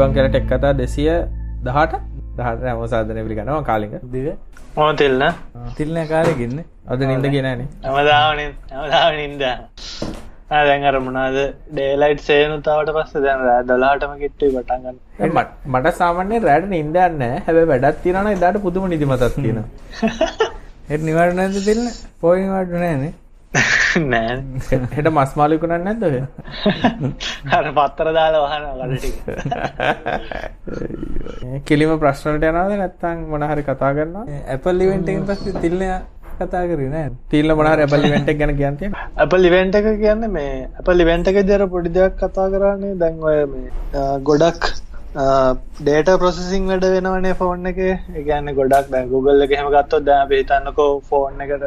[0.00, 1.10] අයිබං කලට එක් කතා දෙසිය
[1.64, 1.92] දහට?
[2.36, 3.92] දහට ඇමසාධනය පිළිගනවා කාලික.
[4.06, 4.26] දිව
[4.76, 5.24] මොන තිල්න
[5.74, 8.40] තිල්න කාලෙකින්න අද නින්ද ගෙනන ඇමදාවන
[8.72, 9.42] ඇමදාව නින්ද.
[10.50, 11.38] දැන් අර මොනාද
[11.70, 14.98] ඩේලයිට් සේනු තාවට පස්ස දැන් රෑ දලාටම කිට්ටුයි පටන්ගන්න
[15.68, 19.64] මට සාමාන්‍ය රෑට නින්දන්න හැබ වැඩත් තිරන එදාට පුදුම නිදිමතත් තියෙන
[20.88, 23.12] හෙට නිවට නැද තිල්න්න පෝයිනිවට නෑනේ
[24.04, 24.34] නෑ.
[24.92, 26.04] හෙට මස්මාලිකුණන්න නැද්ද
[27.50, 29.10] හර පත්තර දාලා වහන ගඩටි
[31.66, 34.16] කිලිම ප්‍රශ්නට යනාද නැත්තං මොනහරි කතා කරන්න
[34.48, 35.82] ඇපල් ලිවෙන්ටෙන් පස්ස තිල්න
[36.38, 36.94] කතා කරන
[37.30, 41.66] තිල්ල මොනහර ඇපල් ලිවෙන්ට ගැන කියන්තිය අප ලිවෙන්ට එක කියන්න මේ අප ලිවෙන්ට එක දර
[41.74, 43.68] පොඩි දෙයක් කතා කරන්නේ දැන්වය මේ
[44.22, 44.62] ගොඩක්
[45.12, 47.78] ඩේට ප්‍රොසෙසිං වැඩ වෙනවනේ ෆෝන් එක.
[48.14, 51.64] එකන්න ගොඩක් දැ ගුගල්ල එක හෙම ගත්තොත් දැ පිහිතන්නකෝ ෆෝන් එකට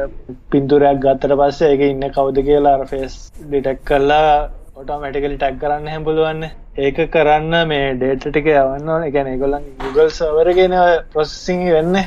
[0.50, 7.02] පින්තුරයක් ගත්තර පස්සේ එක ඉන්න කවුද කියලා ෆෙස් ඩිටෙක් කරලා ඔටෝමටිකලි ටැක් කරන්න හැපුළුවන්න ඒක
[7.10, 10.80] කරන්න මේ ඩේට ටික යවන්න එකන ගොලන් Google සවරගෙන
[11.12, 12.02] ප්‍රොසෙසිං වෙන්න.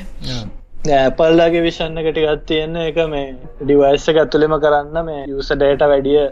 [0.95, 2.77] ඇපල්ලාගේ විෂන්න කට ගත් තියෙන්න.
[2.83, 6.23] එක මේ ඩිවයිස්ස ඇතුළෙම කරන්න මේ යුස ඩේට වැඩිය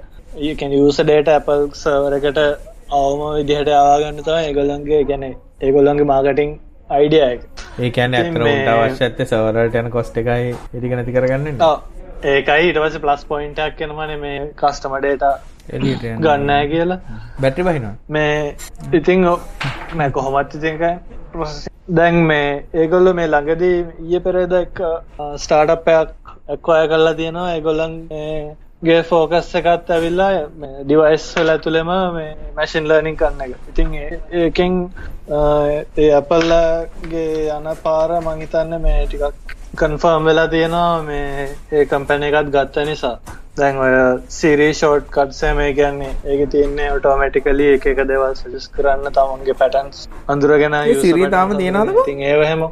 [0.44, 5.26] ඒකැන යුස ඩේට ඇපල් සවරකට අවම විදිහට ආගන්න තම ඒගොල්ලන්ගේ ගැන
[5.62, 6.56] ඒගොල්ලන්ගේ මාගටිං
[6.90, 7.42] අයිඩියයක
[7.80, 11.66] ඒකැන ඇතර අවශ්‍යත්ත සවරට යන කොස්ට එකයි එටික නැති කරගන්න
[12.26, 15.24] ඒකයි ඉටවස ප්ලස් පොයින්ටක් කෙනමන මේ කස්ටමඩේට
[15.68, 17.00] ගන්නෑ කියලා.
[17.42, 17.96] බැටි බහිනවා.
[18.10, 18.56] මේ
[18.94, 20.94] ඉතිං මෑ කොහොමත් ඉතිංකයි
[21.98, 24.84] දැන් මේ ඒගොල්ල මේ ළඟදී ඊය පෙරේද එක්
[25.38, 26.14] ස්ටාර්ටප්පයක්
[26.50, 27.50] එක්වාය කරලා තියෙනවා.
[27.54, 27.98] ඒගොල්ලන්
[28.86, 30.32] ගේ ෆෝකස් එකත් ඇවිල්ලා
[30.82, 33.56] ඩිවයිස් වල ඇතුළෙම මේ මැසින් ලර්නිින් කරන්න එක.
[33.72, 33.94] ඉතින්
[34.42, 34.76] ඒකෙන්
[35.98, 42.86] ඒ අපල්ලගේ යන පාර මංහිතන්න මේ ටිකක් කන්ෆර්ම් වෙලා තියෙනවා මේ ඒ කම්පැන එකත් ගත්ත
[42.86, 43.18] නිසා.
[43.58, 43.92] දැන් ඔය
[44.30, 50.02] සිරී ෂෝට් කට්සය මේ කියන්නේ ඒක තියන්නේ ඔටෝමටිකලි එක එක දෙවල් සජස් කරන්න තමන්ගේ පැටන්ස්
[50.28, 52.66] අඳුරගෙන සිරීතාම තියෙනද ඉතින් ඒවහෙම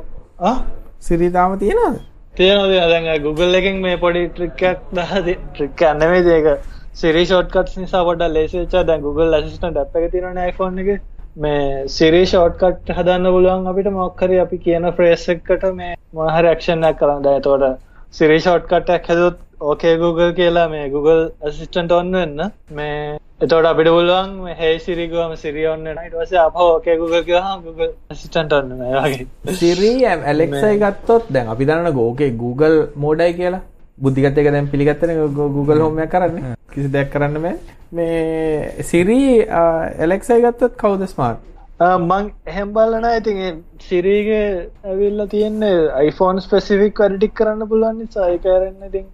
[1.02, 2.02] සිරීතාම තියෙනද
[2.38, 6.48] තියෙනද දැන් Google එකෙන් මේ පොඩි ට්‍රික්කයක් දහද ට්‍රික්ක අන්නවේ ඒක
[6.94, 11.04] සිරි ෂෝට්කට් නිසා පොඩ ලේසිචා දැන් Google ඇසිස්ටන්ට් ඇප් එක තියෙන iPhone එක.
[11.36, 17.00] මේ සිරි ෂෝට්කට් හදන්න පුළුවන් අපිට මොක්කරි අපි කියන ෆ්‍රේස් එකකට මේ මොනහරි ඇක්ෂන් එකක්
[17.00, 17.24] කරන්න.
[17.26, 17.66] දැන් එතකොට
[18.12, 22.48] සිරි ෂෝට්කට් එකක් හැදුවොත් ඕකේ Google කියලා මේ Google ඇසිස්ටන්ට් ඔන්න වෙන්න.
[22.72, 22.98] මේ
[23.44, 26.06] එතකොට අපිට පුළුවන් මේ hey Siri ගාම Siri ඔන්න වෙනවා.
[26.06, 29.56] ඊට පස්සේ ආපහු ඕකේ Google ගියාම Google ඇසිස්ටන්ට් ඔන්න වෙනවා ඒ වගේ.
[29.62, 33.64] සිරී ඇලෙක්සයි ගත්තොත් දැන් අපි දන්න ඕකේ Google මෝඩයි කියලා.
[33.98, 36.54] බුද්ධිගත එක දැන් පිළිගත්තන Google හෝමයක් කරන්න.
[36.70, 37.58] කිසි දෙයක් කරන්න බෑ.
[37.92, 41.52] මේ සිරී ඇලෙක්සයි ගත්තොත් කවුද ස්මාර්ට්
[41.82, 44.48] මං එහෙම් බලන ඉතින් සිරීගේ
[44.86, 45.78] ඇවිල්ල තියෙන්නේ
[46.08, 49.06] iPhone ස්පෙසිෆික් වැඩටික් කරන්න පුළුවන් නිසා ඒකරන්න ඉතින්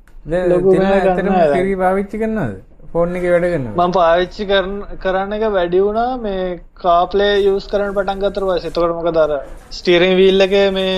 [1.54, 6.46] සිරී පාවිච්චි කරන්නද ෆෝන් එක වැඩගන්න මං පාවිච්චි කරන්න එක වැඩි වුණා මේ
[6.80, 9.34] කාපලේ යස් කරන පටන් ගතර වස එතකට මොක දර
[9.72, 10.96] ස්ටීරිං වීල්ලක මේ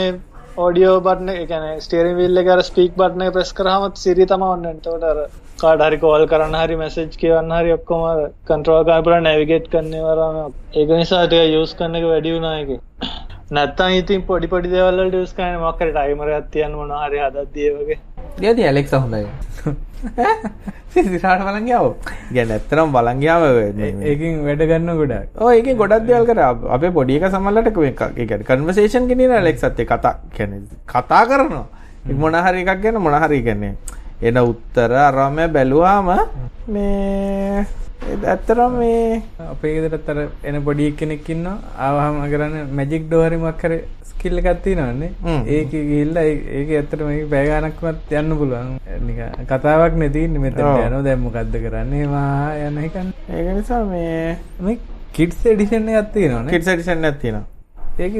[0.57, 5.19] ඕඩියෝ බට්න එකන ස්ටේරින් විල්ල කර ස්පීක් බට්න ප්‍රෙස් කරහමත් සිරි තම ඔන්න තොටර
[5.59, 8.03] කාඩ හරි කෝල් කරන්න හරි මැසේජ් කියවන්න හරි ඔක්කොම
[8.47, 12.73] කන්ට්‍රෝල් කාපර නැවිගේට් කන්නේ වරම ඒක නිසාට යස් කන්න එක වැඩි වුණායක
[13.51, 18.01] නැත්තන් ඉතින් පොඩි පොඩි දෙවල්ල ඩස් කන මක්කර ටයිමර ඇතියන් මොන හරි හදත්දියවගේ
[18.43, 19.25] යති ඇලෙක් හොඳයි
[20.93, 21.85] සිරාට බලංගාව
[22.35, 23.43] ගැන ඇත්තරම් බලංගාව
[24.03, 25.41] ඒකින් වැඩ ගන්න ගොඩක්.
[25.41, 26.39] ඕ ඒක ගොඩක් දෙවල් කර.
[26.75, 27.69] අපේ පොඩියක සමල්ලට
[28.23, 31.67] එක කන්වසේෂන් කෙනෙන ඇලෙක් සත්තේ කතා කැන කතා කරනවා.
[32.23, 33.75] මොනහරි එකක් ගැන මොනහරි ගැන්නේ
[34.21, 36.09] එන උත්තර අරම බැලුවාම
[36.67, 37.65] මේ
[38.25, 43.73] ඇත්තරම් මේ අපේ ගෙදරතර එන පොඩි කෙනෙක්කින්න ආවහම කරන්න මැජික් ඩෝහරිමක් කර
[44.21, 45.11] ස්කිල්ල එකත්ති නන්නේ
[45.49, 48.71] ඒක ගිල්ල ඒක ඇත්තට මේ පෑගානක්මත් යන්න පුළුවන්.
[49.49, 52.07] කතාවක් නැති මෙත යන දැම්මකක්ද කරන්නේ?
[52.07, 53.13] වා යන එකන්.
[53.31, 54.77] ඒක නිසා මේ
[55.13, 57.37] කිට්ස් එඩිෂන් ඇත්ති න කිට් ඩිෂන් ඇතින
[57.99, 58.13] ඒක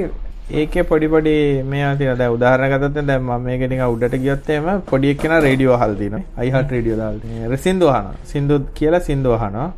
[0.53, 6.97] ඒක පොඩිපොඩි මේ තින උදාහරනගත දැම මේකෙනික උඩට ගියොත්තේම පොඩික් කෙන රේඩියෝ හල්දින අයිහට රේඩියෝ
[6.97, 9.69] දාල්න සිින්දුවහන සිින්දු කියලා සිින්දුවහනවා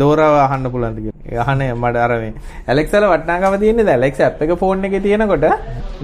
[0.00, 1.06] දෝරව අහන්න පුළන්තික
[1.38, 2.32] යහනේ මට අරමේ
[2.68, 5.46] ඇලෙක්සල වටනාකම තියන්නේ ඇලෙක් ඇප් එක ෆෝන් එක තියෙනකොට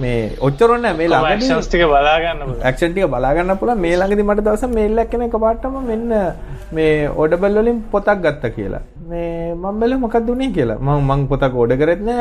[0.03, 0.17] මේ
[0.47, 1.07] ඔච්චරොන්න මේ
[1.65, 6.11] ටික බලාගන්න ඇක්ෂන්ටික බලාගන්න පුළ මේ ළඟදි මට දවස මේල්ලක් කෙන එක පාටම මෙන්න
[6.77, 8.81] මේ ඕඩබල්ලින් පොතක් ගත්ත කියලා.
[9.09, 10.77] මේ මම්බල මොකක් දුනේ කියලා.
[10.79, 12.11] ම මං පොතක් ඕඩ කරත්න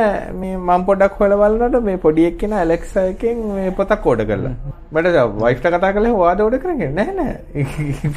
[0.41, 4.55] මේ මං පොඩක් හොලවලට මේ පොඩියක් කෙන ඇලෙක්ස එකෙන් මේ පොතක් ඕඩ කරලා.
[4.95, 7.21] බට වයිෆ්ට කතා කළ වාද ඕඩ කරග නැන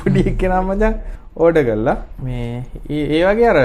[0.02, 1.00] පොඩියක් කෙන මජන්
[1.36, 3.58] ඕඩ කල්ලා මේ ඒ වගේ අර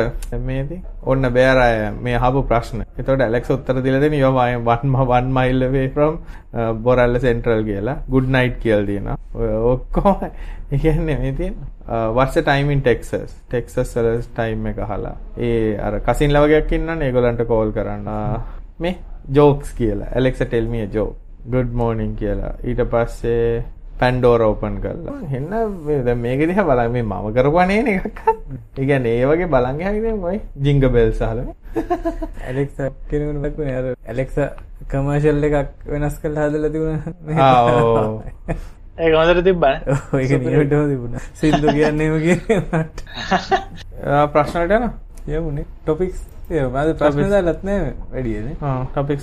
[0.46, 2.80] මේති ඔන්න බෑරය මේ හපු ප්‍රශ්න.
[2.98, 6.16] එතොට ඇලෙක් උත්තර දිලදෙන යොමයි වන්ම වන් මයිල්ලවේ ්‍රම්
[6.82, 7.96] බොරල්ල සෙන්ට්‍රල් කියලා.
[8.10, 9.08] ගුඩ් නයිට් කියල් දන
[9.72, 10.16] ඔක්කෝ
[10.72, 11.54] එකන්නේ මේතින්
[12.16, 17.72] වර්ස ටයිමින් ටෙක්සස් ටෙක්සස් සලස් ටයිම් එක හලා ඒ අර කසින් ලවගයක් ඉන්න ඒගොලන්ට කෝල්
[17.72, 18.08] කරන්න.
[18.78, 18.96] මේ
[19.30, 20.14] ජෝක්ස් කියලා.
[20.16, 21.10] ඇලෙක්ස ටෙල්මිය ජෝ
[21.52, 22.54] ගුඩ් මෝනිින් කියලා.
[22.64, 23.62] ඊට පස්සේ
[24.00, 28.20] පැන්ඩෝර ඕපන් කරලා එන්න මේක දිහා බලන්න මේ මම කරපුවා නේ එකක්.
[28.78, 31.38] ඒ කියන්නේ ඒ වගේ බලන් යහිනේ මොයි ජිංග බෙල් සහල.
[32.48, 34.48] ඇලෙක්සා කෙනෙකුට ලකුනේ අර ඇලෙක්සා
[34.90, 37.02] කමර්ෂල් එකක් වෙනස් කරලා හදලා තිබුණා.
[37.46, 38.12] ආ ඔව්.
[39.02, 39.80] ඒක හොඳට තිබ්බනේ.
[39.94, 41.22] ඔව් ඒක නියමටම තිබුණා.
[41.40, 42.98] සින්දු කියන්නේම කියන්නේ මට.
[44.32, 44.92] ප්‍රශ්නට යනවා.
[45.38, 46.39] යමුනේ ටොපික්ස් ඒ
[47.00, 48.54] ප්‍රශ්න දාලත් නෑ වැඩියනේ.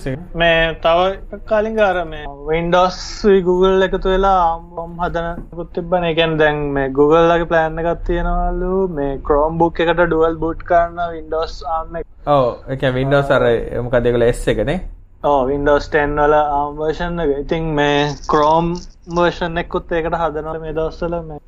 [0.01, 0.19] එක.
[0.41, 2.99] මේ තව කාලින් ගාර මේ Windows
[3.47, 6.11] Google එකතු වෙලා ආම් හදනකුත් තිබ්බනේ.
[6.11, 11.01] ඒ කියන්නේ දැන් මේ Google ලගේ plan එකක් තියෙනවලු මේ Chromebook එකට dual boot කරන
[11.15, 12.05] Windows ARM එක.
[12.27, 13.43] ඔව් ඒ කියන්නේ Windows අර
[13.87, 14.77] මොකද ඒගොල්ලෝ S එකනේ.
[15.23, 16.35] ඕ Windows 10 වල
[16.77, 17.33] version එක.
[17.43, 17.97] ඉතින් මේ
[18.31, 18.71] Chrome
[19.19, 21.39] version එකකුත් ඒකට හදනවා මේ දවස්වල මේ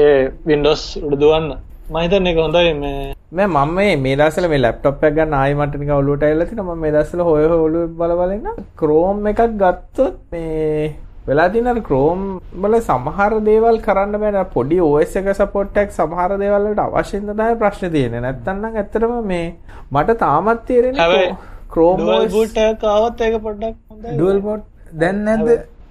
[0.00, 1.20] ඒ Windows උඩ
[1.84, 1.92] දුවන්න.
[1.92, 5.54] මම හිතන්නේ ඒක හොඳයි මේ මම මම මේ මේ දවස්වල මේ ලැප්ටොප් එක ගන්න ආයි
[5.54, 9.30] මට නිකන් ඔලුවට ඇවිල්ලා තිනවා මම මේ දවස්වල හොය හොය ඔලුවේ බල බල ඉන්න Chrome
[9.30, 10.94] එකක් ගත්තොත් මේ
[11.26, 16.38] වෙලා තියෙන අර Chrome වල සමහර දේවල් කරන්න බෑ පොඩි OS එක සපෝට් එකක් සමහර
[16.38, 19.54] දේවල් වලට අවශ්‍ය වෙන තමයි ප්‍රශ්නේ තියෙන්නේ නැත්තම් නම් ඇත්තටම මේ
[19.90, 20.70] මට තාමත්
[22.16, 25.48] OS boot එකක් ආවොත් ඒක පොඩ්ඩක් හොඳයි ඩුවල් බෝඩ් දැන් නැද්ද?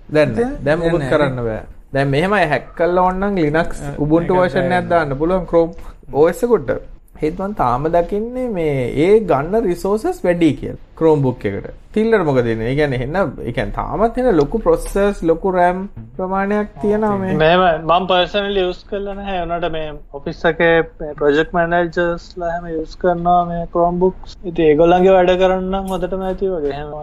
[0.09, 0.49] දැන් නෑ.
[0.63, 1.61] දැන් මොකුත් කරන්න බෑ
[1.93, 5.73] දැන් මෙහෙමයි හැක් කරලා ඕනනම් Linux Ubuntu version එකක් දාන්න පුළුවන් Chrome
[6.21, 6.73] OS එකට
[7.21, 8.71] ඒත් මම තාම දකින්නේ මේ
[9.03, 11.67] ඒ ගන්න රිසෝසස් වැඩි කියලා Chromebook එකට.
[11.93, 12.69] තිල්ලට මොකද වෙන්නේ?
[12.69, 15.83] ඒ කියන්නේ එන්න කියන්නේ තාමත් එන ලොකු processors ලොකු RAM
[16.17, 17.37] ප්‍රමාණයක් තියෙනවා මේ.
[17.43, 19.45] මෙහෙම මම පර්සනලි යූස් කරලා නැහැ.
[19.45, 20.73] උනාට මේ ඔෆිස් එකේ
[21.21, 24.35] ප්‍රොජෙක්ට් මැනේජර්ස්ලා හැම යූස් කරනවා මේ Chromebooks.
[24.43, 26.93] ඉතින් ඒගොල්ලන්ගේ වැඩ කරන්න නම් හොඳටම ඇති වගේ එහෙම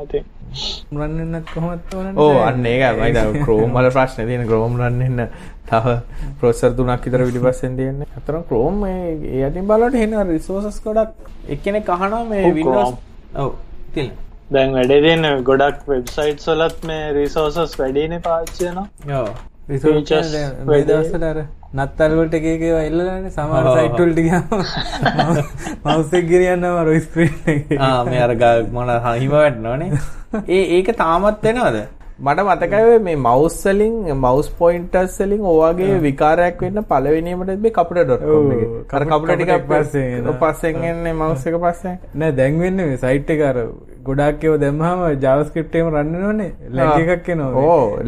[0.52, 0.98] ඉතින්.
[0.98, 2.14] රන් වෙන්නත් කොහොමද ඕනන්නේ?
[2.16, 5.26] ඕ අන්න ඒකයි මම දැන් Chrome වල ප්‍රශ්නේ තියෙන Chrome රන් වෙන්න
[5.66, 5.96] තව
[6.40, 8.08] processor තුනක් විතර පිටිපස්සෙන් තියෙන්නේ.
[8.16, 11.12] අතරම Chrome මේ ඒ යටින් බලනකොට එන රිසෝසස් ගොඩක්
[11.48, 12.96] එක්කෙනෙක් අහනවා මේ Chrome.
[13.36, 13.52] ඔව්
[13.94, 14.10] තිල්.
[14.52, 18.74] දැන් වැඩේ තියෙන ගොඩක් වෙබ්සයිට්ස් වලත් මේ රිසෝසස් වැඩිනේ පාවිච්චි
[19.70, 20.84] මේ.
[20.84, 21.38] දවස්වල අර
[21.76, 23.76] නත්තල් වලට එක එක ඒවා එල්ලලානේ සමහර ඔව්.
[23.76, 24.44] සයිට් වලට ගියාම
[25.86, 27.32] මවුස් එක ගෙනියන්නම අර ස්ක්‍රීන්
[28.04, 29.90] මේ අර ගා- මොන හිම වැටෙනවනේ.
[30.48, 31.78] ඒ ඒක තාමත් වෙනවද?
[32.20, 36.82] මට මතකයි මේ මවුස් වලින් මවුස් පොයින්ටර්ස් වලින් ඔයගේ විකාරයක් වෙන්න
[37.46, 38.68] තිබ්බේ කපුට.com ඔව්, එකේ.
[38.92, 40.20] අර කපුට- කපුට ටිකක් කපුට පස්සේ.
[40.40, 41.96] පස්සෙන් එන්නේ මවුස් එක පස්සෙන්.
[42.14, 43.40] නෑ දැන් වෙන්නේ මේ සයිට් එක
[44.00, 46.76] අර ගොඩාක් ඒවා දැම්මම JavaScript එකම රන් වෙනවනේ ආ.
[46.76, 47.98] ලැග් එකක් එනවා ඕ.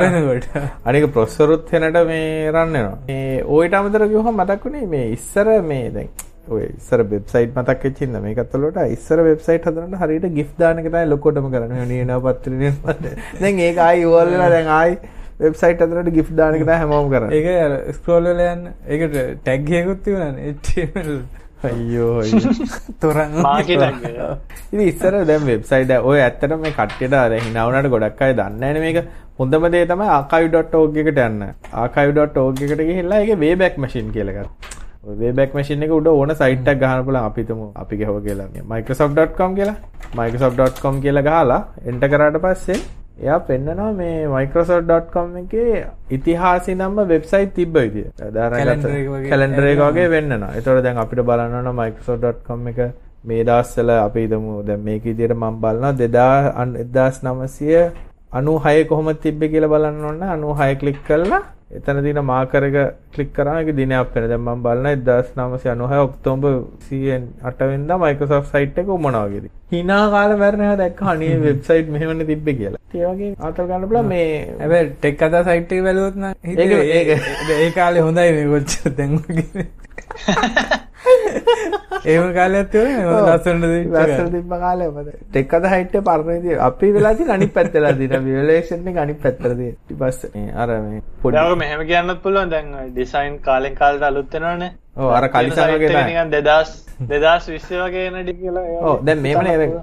[0.00, 0.46] වෙනකොට
[0.84, 2.98] අනික ප්‍රොසෙසරුත් හෙනට මේ රන් වෙනවා.
[3.08, 6.08] මේ ඔයිට අමතර කිව්වම මතක් වුණේ මේ ඉස්සර මේ දැන්
[6.60, 11.04] ඉස්සර වෙබ්සයිට් මතක් වෙච්ච ඉඳ මේකත් වලට ඉස්සර වෙබ්සයිට් හදනකොට හරියට ගිෆ්ට් දාන එක තමයි
[11.06, 11.86] ලොකෝටම කරන්නේ.
[11.86, 12.96] නියනවා පත්‍රේ නියනවා.
[13.40, 14.98] දැන් ඒක ආයි ඕල් වෙලා දැන් ආයි
[15.40, 17.08] වෙබ්සයිට් හදනකොට ගිෆ්ට් දාන එක තමයි හැමෝම
[17.92, 19.16] ස්ක්‍රෝල් වෙලා යන්න ඒකට
[20.04, 21.16] තිබුණානේ HTML
[21.62, 22.22] අයියෝ.
[23.00, 23.68] තොරන් එක.
[24.72, 28.82] ඉතින් ඉස්සර දැන් වෙබ්සයිට් එක ඔය ඇත්තටම මේ කට්ටියට අර වුණාට ගොඩක් අය දන්නේ නැහැ
[28.86, 28.98] මේක.
[29.38, 31.44] හොඳම දේ තමයි archive.org එකට යන්න.
[31.84, 34.50] archive.org එකට ගිහිල්ලා ඒකේ wayback machine කියලා එකක්.
[35.04, 39.56] ඔය wayback machine එක උඩ ඕන සයිට් එකක් ගහන්න පුළුවන් අපි ගහුව කියලා මේ microsoft.com
[39.60, 39.78] කියලා.
[40.20, 41.62] microsoft.com කියලා ගහලා
[41.92, 42.78] enter කරාට පස්සේ
[43.16, 48.04] එයා පෙන්නනවා මේ microsoft.com එකේ ඉතිහාසෙ නම්ම වෙබ්සයිට් තිබ්බ විදිය.
[49.28, 50.52] කැලෙන්ඩර් වගේ වෙන්නනවා.
[50.52, 52.78] ඒතකොට දැන් අපිට බලන්න ඕන microsoft.com එක
[53.24, 57.92] මේ දවස්වල අපි හිතමු දැන් මේක විදියට මම බලනවා 1996
[58.84, 62.76] කොහොමද තිබ්බේ කියලා බලන්න ඕන 96 ක්ලික් කරලා එතන දින මාකර් එක
[63.14, 64.24] ක්ලික් කරාම ඒක දිනයක් වෙන.
[64.28, 66.52] දැන් මම බලන 1996 ඔක්තෝබර්
[66.88, 69.46] 28 වෙනිදා Microsoft site එක උමනවා වගේද.
[69.72, 72.80] hina කාලේ මැරෙනවා දැක්ක අනේ වෙබ්සයිට් මෙහෙමනේ තිබ්බේ කියලා.
[72.94, 74.28] ඒ වගේ ආතල් ගන්න පුළුවන් මේ
[74.60, 75.82] හැබැයි ටෙක් කතා සයිට් එක
[76.44, 79.66] ඒක- ඒ- ඒ කාලේ හොඳයි මේ කොච්චර දැන් වගේ
[82.04, 86.28] ඒම කාලයක් තිබුණේ මම ලස්සනට දීච්ච ලස්සන තිබ්බ කාලේ මොකද ටෙක් අද හයිට් එක පරණ
[86.28, 88.24] විදිය අපි වෙලා තියෙන අනිත් පැත්තලා තියෙන.
[88.24, 89.58] වියුලේෂන් එක අනිත් පැත්තට තියෙන.
[89.64, 92.50] ඊට පස්සේ මේ අර මේ පොඩි දැන් ඔක මෙහෙම කියන්නත් පුළුවන්.
[92.50, 94.72] දැන් ඩිසයින් කාලෙන් කාලට අලුත් වෙනවනේ.
[94.96, 96.04] ඔව් අර කලිසම් වගේ තමයි.
[96.08, 98.62] නිකන් 2000 2020 වගේ එන ඩි කියලා.
[98.64, 99.24] ඒවා ඔව් දැන්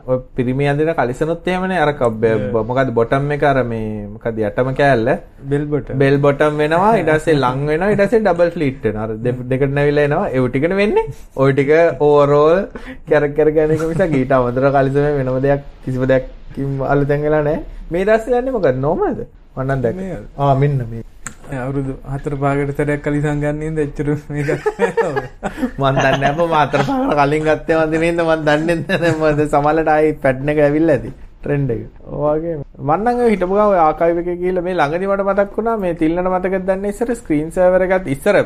[0.08, 3.44] ඔය පිරිමි අඳින කලිසනොත් එහෙමනේ අර ක- බ- මොකද්ද බොටම් එක?
[3.44, 5.10] අර මේ මොකද්ද යටම කෑල්ල?
[5.44, 6.91] බෙල් බොට බෙල් බොටම් වෙනවා.
[6.98, 7.89] ඊට පස්සේ ලං වෙනවා.
[7.89, 9.03] ඊට පස්සේ ඩබල් ෆ්ලීට් වෙනවා.
[9.03, 10.30] අර දෙ- දෙකට නැවිලා එනවා.
[10.30, 11.06] ඒ ටිකනේ වෙන්නේ.
[11.36, 11.51] ওই
[12.01, 12.60] ටික ඕවරෝල්
[13.08, 17.43] කැරක් කර ගන්න එක මිසක් ඊට අමතර කලිසම වෙනම දෙයක් කිසිම දෙයක් කිම් අලුතෙන් වෙලා
[17.43, 17.63] නැහැ.
[17.91, 19.20] මේ දවස්වල යන්නේ මොකද නෝමල්ද
[19.55, 20.01] මම නම් දැක්කේ.
[20.01, 24.50] මේ- අවුරුදු හතර පාගට සැරයක් කලි සංගන්නේ දෙච්චර මේක.
[25.79, 29.12] මන් දන්නේ අප මාතර පාකට කලින් ගත්තේ වන්දිනේද මන් දන්නේ නැහැ.
[29.15, 31.81] මොකද සමහරට ආයි පැට්න එක ඇවිල්ලා ඇති ට්‍රෙන්ඩ් එක.
[32.24, 36.24] ඔයගේ මන්නම් ඔය හිටපු ගාව ආකයිව් එකේ ගිහලා මේ ළඟදි මට මතක් වුණා මේ තිල්ලන
[36.25, 38.38] මතකද දන්නේ ඉස්සර ස්ක්‍රීන් සර්වර් එකත් ඉස්සර.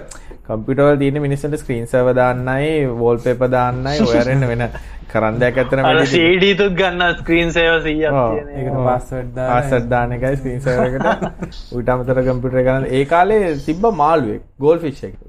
[0.47, 4.63] කම්පියුටර් වල තියෙන මිනිස්සුන්ට ස්ක්‍රීන් සර්වර් දාන්නයි වෝල්පේපර් දාන්නයි ඔය අරෙන්න වෙන
[5.07, 8.31] කරන් දෙයක් ඇත්තට අර වැඩි CD තුත් ගන්න ස්ක්‍රීන් සේවර් 100ක් ඔව්.
[8.31, 8.79] තියෙන ඒකට.
[8.87, 11.43] පාස්වර්ඩ් දාලා පාසට් දාන එකයි ස්ක්‍රීන් සර්වර් එකට.
[11.75, 12.87] ඌට අමතර කම්පියුටර් එක ගන්න.
[12.91, 15.19] ඒ කාලේ තිබ්බ මාළුවෙක් ගෝල් ෆිෂ් එක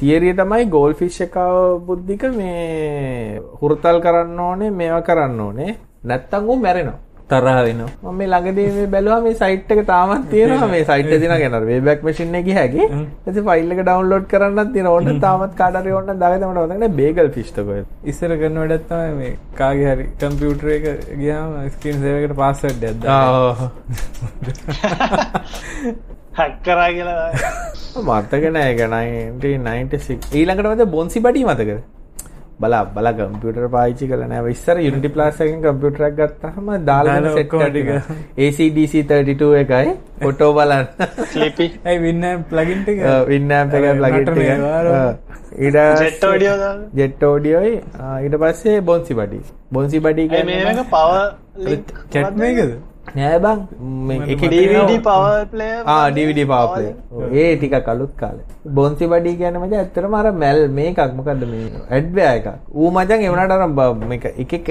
[0.00, 1.40] තියරිය තමයි ගෝල් ෆිෂ් එක
[1.86, 5.74] බුද්ධික මේ හුරතල් කරන්න ඕනේ මේවා කරන්න ඕනේ.
[6.04, 10.68] නැත්තම් ඌ මැරෙනවා තරහ වෙනවා මම මේ ළඟදී මේ බැලුවා මේ සයිට් එක තාමත් තියෙනවා.
[10.72, 12.88] මේ සයිට් එක දිනා කියන වේබැක් මැෂින් එකේ හැකි.
[13.28, 14.94] ඉතින් ෆයිල් එක ඩවුන්ලෝඩ් කරන්නත් තියෙනවා.
[14.96, 16.90] ඕන්න තාමත් කාට හරි ඕන්න දාගෙන මට නැහැ.
[17.00, 17.78] බේගල් ෆිෂ් තකෝ
[18.12, 20.84] ඉස්සර කරන වැඩත් තමයි මේ කාගේ හරි කම්පියුටර් එක
[21.22, 23.66] ගියාම ස්ක්‍රීන් සේවර් එකට පාස්වර්ඩ් එකක් දාන්න.
[26.38, 27.26] හැක් කරා කියලා
[28.04, 28.86] මතක නෑ ඒක.
[28.90, 31.80] 1996 ඊළඟට මත බොන්සි බඩි මතකද
[32.60, 34.50] බලා බලා කම්පියුටර් පාවිච්චි කරලා නෑ.
[34.56, 37.90] ඉස්සර Unity Plus එකෙන් කම්පියුටර් එකක් ගත්තාම දාලා සෙට් ටික.
[38.46, 40.86] ACDC 32 එකයි ෆොටෝ බලන්න.
[41.32, 43.04] ස්ලිපි ඇයි වින්න ප්ලගින් ටික?
[43.32, 45.04] වින්නෑම්ප එක ප්ලග් නටන එක ඒවා.
[45.58, 46.88] ඊට ජෙට් ඔඩියෝ දාලා.
[47.00, 47.76] ජෙට් ඕඩියෝයි
[48.24, 49.40] ඊට පස්සේ බොන්සි බඩි
[49.72, 51.12] බොන්සි බඩි ඒ මේක පව
[51.68, 52.74] ලින්ක් චැට් මේකද
[53.14, 53.58] නෑ බං.
[54.08, 54.18] මේ
[55.86, 56.88] ආ DVD power play
[57.42, 58.44] ඒ ටිකක් අලුත් කාලේ.
[58.78, 61.00] බොන්සි බඩි කියන්නේ මචං ඇත්තටම අර මැල් මේකක්.
[61.18, 61.68] මොකද්ද මේ?
[61.90, 62.48] ඇඩ්වෑ එකක්.
[62.74, 64.68] ඌ මචං ඒ වුණාට අර බ- මේක එක එක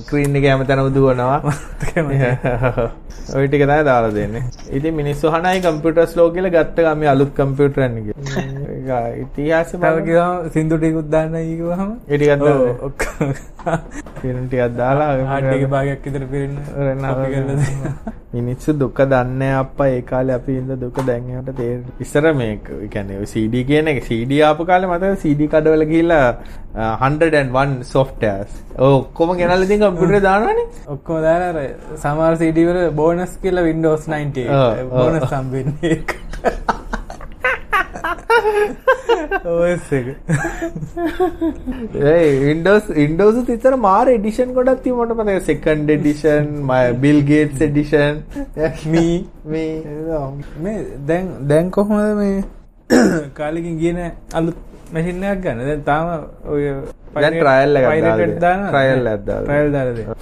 [0.00, 1.38] ස්ක්‍රීන් එක හැමතැනම දුවනවා.
[3.36, 4.42] ඔය ටික තමයි දාලා දෙන්නේ.
[4.72, 9.04] ඉතින් මිනිස්සු අහනයි කම්පියුටර් ස්ලෝ කියලා ගත්ත ගමේ අලුත් කම්පියුටර් එක කියලා.
[9.22, 11.90] ඉතිහාසෙ තව කිව්වම සින්දු ටිකුත් දාන්න කිව්වහම?
[12.08, 12.76] ඒ ටිකක් දාන්න.
[12.80, 13.34] ඔක්කොම.
[14.20, 16.56] ෆිල්ම් ටිකක් දාලා හાર્ඩ් එකේ භාගයක් විතර පිරෙන්න
[18.34, 21.96] මිනිස්සු දුක දන්නේ අප්පා ඒ කාලේ අපි ඉඳ දුක දැන් ඒකට තේරෙන්නේ.
[22.00, 25.84] ඉස්සර මේක ඔය CD කියන එක CD ආපු කාලේ මතකද CD කඩවල
[26.74, 28.52] 101 softwares.
[28.78, 30.66] ඔය ඔක්කොම කම්පියුටරේ දානවනේ.
[30.88, 31.58] ඔක්කොම දාලා අර
[31.96, 35.16] සමහර CD වල බෝනස් කියලා Windows 98 ඔව්, ඔව්.
[42.96, 48.22] Windows උත් ඉතර මාර එඩිෂන් ගොඩක් තිබුණා මට මතකයි second edition, my Bill Gates edition.
[48.86, 49.24] Me.
[49.46, 49.82] me
[50.62, 52.44] මේ දැන් දැන් කොහොමද මේ
[53.34, 54.54] කාලෙකින් ගියේ නෑ අලුත්
[54.94, 55.58] මැෂින් එකක් ගන්න.
[55.68, 56.04] දැන් තාම
[56.54, 56.62] ඔය
[57.22, 57.86] දැන් trial එකක්.
[58.44, 58.70] දානවා.
[58.74, 60.18] trial එකක් දාලා trial දාලා දෙනවා.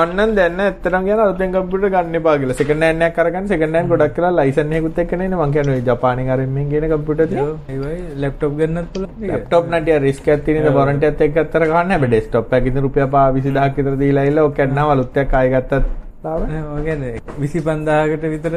[0.00, 2.58] ඔන්නම් දැන් ඇත්තටම කියන අලුතෙන් කම්පියුටර් ගන්න එපා කියලා.
[2.60, 5.82] සෙකන්ඩ් හෑන්ඩ් එකක් අරගන්න සෙකන්ඩ් හෑන්ඩ් ගොඩක් කරලා ලයිසන් එකකුත් එක්ක නේ මං කියන්නේ ඔය
[5.88, 7.52] ජපානයෙන් අරින් මෙන් කියන කම්පියුටර් තියෙන.
[7.72, 9.28] ඒ වගේ ලැප්ටොප් ගන්නත් පුළුවන්.
[9.32, 12.82] ලැප්ටොප් නටිය රිස්ක් එකක් තියෙන ඉතින් වොරන්ටි එකත් එක්ක අතර ගන්න හැබැයි ඩෙස්ක්ටොප් එකක් ඉතින්
[12.86, 15.84] රුපියල් 20000ක් විතර දීලා ඉල්ල ඔක කැඩනවා අලුත් එකක් ආයෙ ගත්තත්
[16.24, 16.42] ලාභ.
[16.76, 18.54] ඔය කියන්නේ 25000කට විතර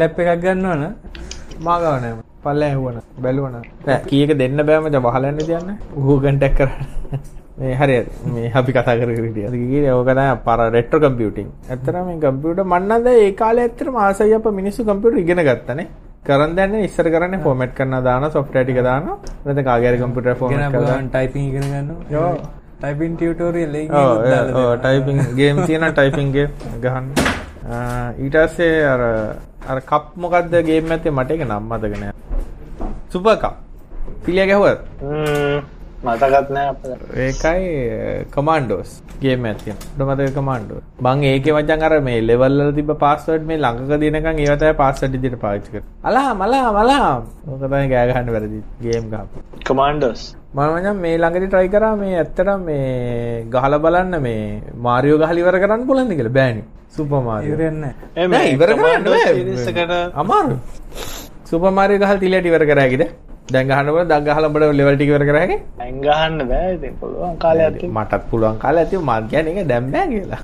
[0.00, 0.84] ලැප් එකක් ගන්නවන
[1.66, 2.14] මා ගාව නෑ.
[2.44, 3.56] පල්ලෙන් ඇහුවන බැලුවන.
[4.10, 5.76] කීයක දෙන්න බෑ මචං වහලා යන්න තියන්නේ.
[6.38, 6.86] ටැග් කරන්න.
[7.60, 7.96] මේ හරි.
[8.34, 9.10] මේ අපි කතා කර
[9.54, 11.48] කියේ ඕක තමයි පර රෙට්‍රෝ කම්පියුටිං.
[11.70, 15.88] ඇත්තටම මේ කම්පියුටර් මන් නම් දැන් ඒ කාලේ ඇත්තටම ආසයි අප මිනිස්සු කම්පියුටර් ඉගෙන ගත්තනේ.
[16.28, 19.18] කරන් දැන්නේ ඉස්සර කරන්නේ ෆෝමැට් කරනවා දානවා software ටික දානවා.
[19.44, 21.10] නැත්නම් කාගේ හරි කම්පියුටර් ෆෝමැට් කරලා දානවා.
[21.10, 21.44] ටයිපින්
[22.22, 22.38] ඔව්.
[24.78, 26.50] ටයිපින් ගේම් තියෙනවා ටයිපින් ගේම්
[26.84, 27.06] ගහන්න.
[27.68, 29.02] ආ, ඊට පස්සේ අර
[29.70, 32.12] අර කප් මොකද්ද ගේම් එකේ මට ඒක නම් මතක නෑ.
[33.12, 33.54] Super cup.
[34.24, 34.78] පිළිය ගැහුවද?
[36.06, 36.94] මතකත් නෑ.
[37.24, 37.66] ඒකයි
[38.36, 38.90] කමාන්ඩෝස්
[39.22, 39.90] ගේම් තියෙනවා.
[39.98, 40.80] උඩ මතක කමාන්ඩෝ.
[41.04, 45.18] මං ඒකේ මචං අර මේ ලෙවල් වල තිබ්බ පාස්වර්ඩ් මේ ළඟක දිනකන් ඒව තමයි පාස්වර්ඩ්
[45.18, 45.84] විදිහට පාවිච්චි කරේ.
[46.08, 47.12] අලා මලා මලා.
[47.50, 49.44] ඕක තමයි ගෑ ගහන්න වැරදි ගේම් ගහපු.
[49.68, 54.42] කමාන්ඩර්ස් මම මචං මේ ළඟදී try කරා මේ ඇත්තටම මේ ගහලා බලන්න මේ
[54.88, 56.66] මාරියෝ ගහලා ඉවර කරන්න පුළුවන්ද කියලා බෑනේ.
[56.96, 57.54] සුපර් මාරියෝ.
[57.54, 57.92] ඉවරන්නේ
[58.52, 60.12] ඉවර කරන්න.
[60.14, 60.56] අමාරු.
[61.44, 63.02] සුපර් මාරියෝ ගහලා තිලයට ඉවර කරා හැකිද?
[63.52, 65.56] දැන් ගහනකොට දක් ගහලා උඹට ලෙවල් ටික ඉවර කරා හැකි?
[65.80, 68.04] ඇන් ගහන්න බෑ ඉතින් පුළුවන් කාලයක් තිබ්බා.
[68.04, 70.42] මටත් පුළුවන් කාලේ ඇති මම කියන්නේ ඒක දැන් බෑ කියලා.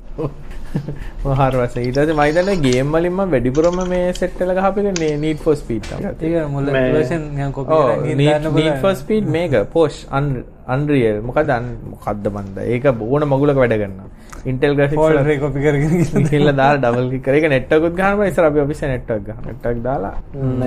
[1.25, 5.37] මහාර වශයෙන් ඊට හිතන්නේ ගේම් වලින් මම වැඩිපුරම මේ සෙට් එක ගහපු එක මේ need
[5.37, 6.11] for speed තමයි.
[6.21, 8.81] ඒක මුල මේ- version නිකන් copy ඔව් කරලා ගිහින් need දාන්න need පුළුවන්.
[8.81, 10.43] for speed මේක push Un-
[10.73, 11.17] unreal.
[11.21, 11.49] මොකද
[11.93, 12.57] මොකද්ද මන්ද?
[12.73, 13.75] ඒක ඕන මගුලක වැඩ
[14.45, 17.39] folder වල එක copy කරගෙන ගිහින් කියලා දාලා ඩබල් ක්ලික් කරේ.
[17.39, 18.29] ඒක network උත් ගහනවා.
[18.31, 19.45] ඉස්සර අපි ඔෆිස් network ගහනවා.
[19.49, 20.13] network දාලා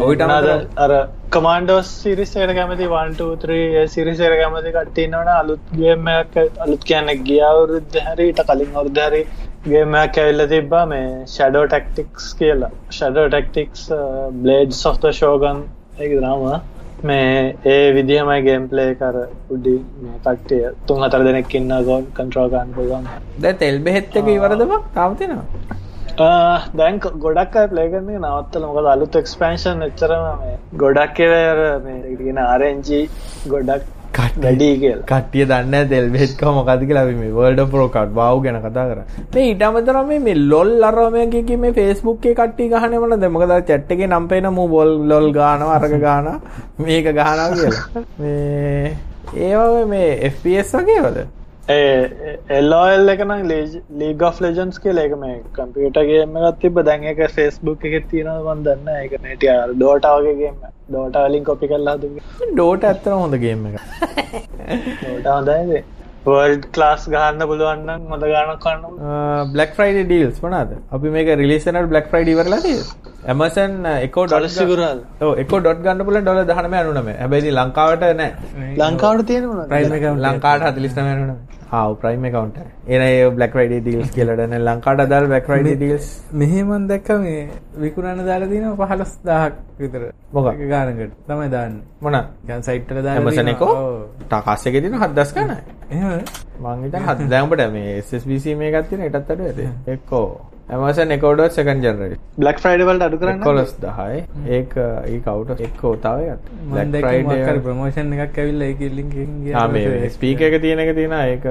[0.09, 0.93] ඔයිට අමතරව අර
[1.37, 5.37] කමාන්ඩෝස් සිරිස් එකට කැමති 1 2 3 සිරිස් එකට කැමති කට්ටිය ඉන්නවනේ.
[5.43, 9.23] අලුත් ගේම් එකක් අලුත් කියන්නේ ගිය අවුරුද්ද හරි ඊට කලින් අවුරුද්ද හරි
[9.67, 11.05] ගේම් එකක් ඇවිල්ලා තිබ්බා මේ
[11.37, 12.73] Shadow Tactics කියලා.
[12.99, 15.63] Shadow Tactics uh, Blades of the Shogun.
[16.01, 19.17] ඒක නම මේ ඒ විදිහමයි ගේම් ප්ලේ කර
[19.55, 21.75] උඩි මේ කට්ටිය තුන් හතර දෙනෙක් ඉන්න
[22.17, 23.05] කන්ට්‍රෝල් ගන්න පුළුවන්.
[23.43, 25.47] දැන් තෙල් බෙහෙත් එක ඉවරද බං තාම තියෙනවා?
[26.81, 28.67] දැන් ගොඩක් අය ප්ලේගන්නේ නවත්තල.
[28.71, 33.01] මොකද අලුත් එක්ස්පෑන්ෂන් එච්චරම මේ ගොඩක් ඒවර මේගෙන ආරෙන්ජි
[33.55, 39.01] ගොඩක් කට්ටිය දන්න දෙල්වෙෙත්ක මොකද කියලා මේ වර්ඩ පෝකට් බව් ගැන කතා කර.
[39.35, 45.33] මේ ඉටමතර මේ ලොල් අරමයකි මේ ෆෙස්බුක්ේ කට්ටි ගහනවල දෙමකද චැට්ටගේ නම්පේන මූ බොල් ලොල්
[45.33, 46.31] ගාන අරග ගාන
[46.79, 48.05] මේක ගානා කියලා.
[48.19, 48.97] මේ
[49.49, 51.27] ඒව මේ FPS වගේ වද
[52.59, 58.49] එල්ලෝල් එකන ලීග ලෙජන්ස් කියල එක මේ කම්පියටගේම ගත් තිබ දැන් එක ෆෙස්බුක් එක තියෙනව
[58.49, 60.57] වන් දන්න එක නට ඩෝටාවගේගේම
[60.89, 62.09] ඩෝටාලින් කොපි කල්ලා ද
[62.51, 63.77] ඩෝට ඇත්තන හොඳගේම එක
[65.01, 65.73] ඩෝට හොඳයිද
[66.27, 72.09] වර්ල්ඩ් ක්ලාස් ගහන්න පුළුවන්න හොඳ ගාන කන්න බ්ලක් ෆ්‍රයිඩ ඩීල්ස් වනාද අපි මේක රිලිසනට බ්ලක්
[72.13, 72.61] ෆ්‍රයිඩ වරලා
[73.27, 74.85] ඇමසන් එකෝ ඩොලසිගුරල්
[75.37, 78.33] එක ඩොට් ගන්න පුල ඩොල දහනම අනුනම හැබැයි ලංකාවට නෑ.
[78.83, 79.47] ලංකාවට තියෙන
[80.27, 81.39] ලංකාට හතිලිස්නම අනුනම
[81.71, 82.59] හව ප්‍රයිම කවන්ට
[82.89, 83.03] එන
[83.37, 86.07] බ්ලක් රයිඩ දීල්ස් කියලටන ලංකාට දල් බැක් රයිඩ දීල්ස්
[86.43, 87.43] මෙහෙමන් දැක්ක මේ
[87.83, 90.03] විකුණන්න දාලා දින පහලස් දාහක් විතර.
[90.33, 91.13] මොක ගානකට.
[91.29, 91.81] තමයි දාන්න.
[92.01, 92.17] මොන?
[92.49, 93.73] ගැන් සයිට්ට ඇමසනකෝ
[94.25, 95.59] ටකාස්සක තින හදස් කනයි
[95.91, 96.23] එහම.
[96.61, 100.27] මංගේත හත් දැම්පට මේ ස්බC මේ ගත්තින එටත් අඩු ඇද එක්කෝ
[100.69, 104.19] ඇමසන් එකෝඩ සකන් ජනර බ්ලක් ෆ්‍රයිඩවල්ට අඩු කරන්න කොලස් දහයි.
[104.51, 106.51] ඒක ඒ කවුට එක් ෝතාවයත්
[107.63, 111.49] ප්‍රමෝෂන් එකක් ඇවිල්ල එක ලින්ගේ ස්පීක එක තියෙන එක තියෙන ඒක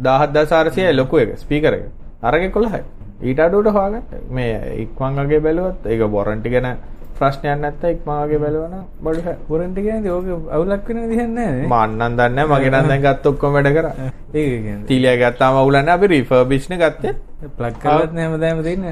[0.00, 1.36] දාහත් දසාරසය ලොකු එක.
[1.38, 1.84] ස්පීකර එක.
[2.22, 2.82] අරගෙ කොළහයි.
[3.22, 6.70] ඊට අඩුවට හවාගට මේ ඉක්වංගගේ බැලුවත් ඒක බොරන්ටි ගැන
[7.16, 12.96] ප්‍රශ්නයක් නැත්ත ඉක්මාගේ බැලවන බොඩ පුරන්ටි ගැන ඕක අවුලක් වෙන දිහන්න මන්නන් දන්න මගේ නන්ද
[13.04, 13.86] ගත් ඔක්කොම වැඩ කර.
[14.34, 17.14] ඒ තිලිය ගත්තාම අවුලන්න අපි රිෆර්බිෂ්න ගත්තේ.
[17.50, 18.84] ප්ලක් කරත් නෑමදෑම දෙන්න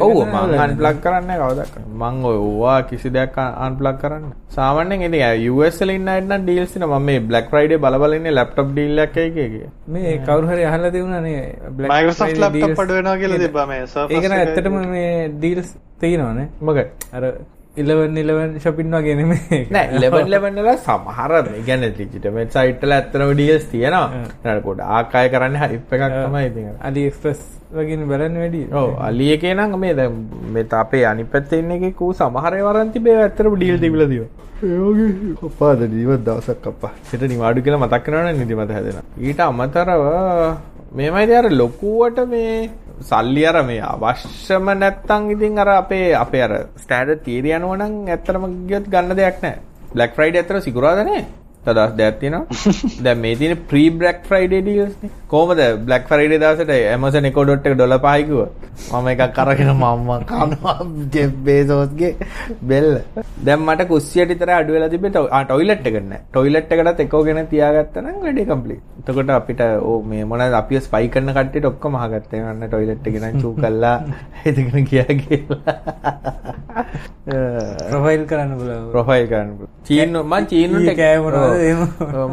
[0.00, 1.84] ඔව මං ප්ලක් කරන්න කවදක්.
[1.96, 7.76] මං ඔයවා කිසි දෙයක් අන්පලක් කරන්න සාමනෙන් එති යුවස්සල ඉන්නන්න ඩීල්සින ම මේ බ්ලක් රයිඩ
[7.80, 11.44] බලබලන්න ලප්ටප් ඩිල්ලක් එකගේ මේ කවරුහරි අහල දෙවුණනේ
[12.40, 16.48] ලප් පඩුවෙනවා කියල දෙබම ඒකන ඇත්තටම මේ ඩීල්ස් තියෙනවානේ.
[16.62, 16.78] මග
[17.12, 17.24] අර
[17.82, 19.22] ඉලවන් ඉලවන් ශපින් වගෙන
[19.70, 21.32] නෑ ලෙබන් ලෙබන්නල සමහර
[21.68, 24.26] ගැන ලිජිටමට සයිට්ල ඇත්තනව ඩියස් තියෙනවා.
[24.44, 27.40] නටකොට ආකාය කරන්න හිප් එකක් තමයි ඉති අඩි එක්ස්ප්‍රස්
[27.72, 28.62] වගෙන බලන්න වැඩි.
[28.74, 30.10] ඕ අලිය කියනම් මේ ද
[30.54, 34.24] මෙත අපේ අනි පැත්තෙන්න එකකූ සමහරය වරන්ති බේ ඇතරම ඩියල් තිබලදිව
[35.42, 40.02] ඔපාද දීවත් දවසක් අපා සිට නිවාඩු කියලා මතක්කනවන නිදිමත හැදෙන ඊට අමතරව
[40.92, 42.68] මේමයිද අර ලොකුවට මේ
[43.00, 48.88] සල්ලි අර මේ අවශ්‍යම නැත්තං ඉතින් අර අපේ අපේ අර ස්ටෑඩර් තීරිය යනවනම් ඇත්තටම ගියොත්
[48.88, 49.60] ගන්න දෙයක් නැහැ.
[49.94, 51.22] බ්ලැක් ෆ්‍රයිඩේ ඇත්තට සිකුරාදානේ.
[51.64, 52.44] තදස් දෙයක් තියෙනවා.
[53.04, 55.10] දැන් මේ තියෙන ප්‍රී බ්ලැක් ෆ්‍රයිඩේ ඩීල්ස් නේ.
[55.28, 58.46] කොහමද බ්ලැක් ෆ්‍රයිඩේ දවසට Amazon Echo Dot එක ඩොලර් 5 කිව්ව?
[58.90, 60.76] මම එකක් අරගෙන මම කනවා
[61.12, 62.12] ජෙෆ් බේසෝස්ගේ
[62.64, 62.90] බෙල්ල.
[63.40, 68.04] දැන් මට කුස්සියට විතර අඩු වෙලා තිබ්බේ ටොයිලට් එකක් නැහැ ටොයිලට් එකටත් Echo ගෙන තියාගත්තා
[68.04, 72.44] නම් වැඩේ කම්ප්ලීට් එතකොට අපිට ඕ මේ මොනවද අපි ස්පයි කරන කට්ටියට ඔක්කොම අහගත්තා.
[72.46, 73.96] නන්න ටොයිලට් එක නම් චූ කළා
[74.42, 75.78] හිතගෙන ගියා කියලා.
[77.90, 79.50] ප්‍රොෆයිල් කරන්න බලව ප්‍රොෆයිල් කරන්න
[79.84, 81.49] චීන මං චීනුන්ට කෑමනවා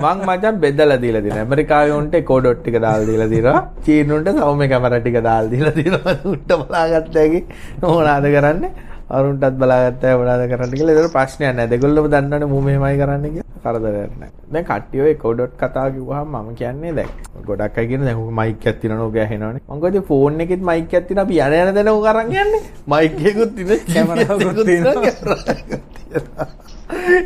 [0.04, 1.46] මං මචන් බෙදලා දීලා තියෙනවා.
[1.46, 3.64] ඇමරිකාවේ උන්ට කෝඩොට් ටික දාලා දීලා තියෙනවා.
[3.86, 6.16] චීනුන්ට සෞම්‍ය කැමරා ටික දාලා දීලා තියෙනවා.
[6.34, 7.42] උන්ට බලාගත්ත හැකි
[7.82, 8.72] මොනවාද කරන්නේ?
[9.18, 10.96] අරුන්ටත් බලාගත්තා මොනවාද කරන්න කියලා.
[11.02, 11.68] ඒක ප්‍රශ්නයක් නෑ.
[11.74, 13.46] දෙගොල්ලම දන්නවනේ මූ මෙහෙමයි කරන්න කියලා.
[13.64, 14.32] කරදරයක් නෑ.
[14.54, 17.10] දැන් කට්ටිය ඔය කෝඩොට් කතාව කිව්වහම මම කියන්නේ දැන්
[17.48, 19.64] ගොඩක් අය කියන දැන් ඔක මයික් එකක් තියෙනවා නෝ ගෑහෙනවනේ.
[19.70, 22.62] මං කිව්වා ෆෝන් එකෙත් මයික් එකක් තියෙනවා අපි යන යන තැන ඔක අරන් යන්නේ.
[22.94, 26.48] මයික් එකකුත් තියෙනවා කැමරාවකුත් තියෙනවා.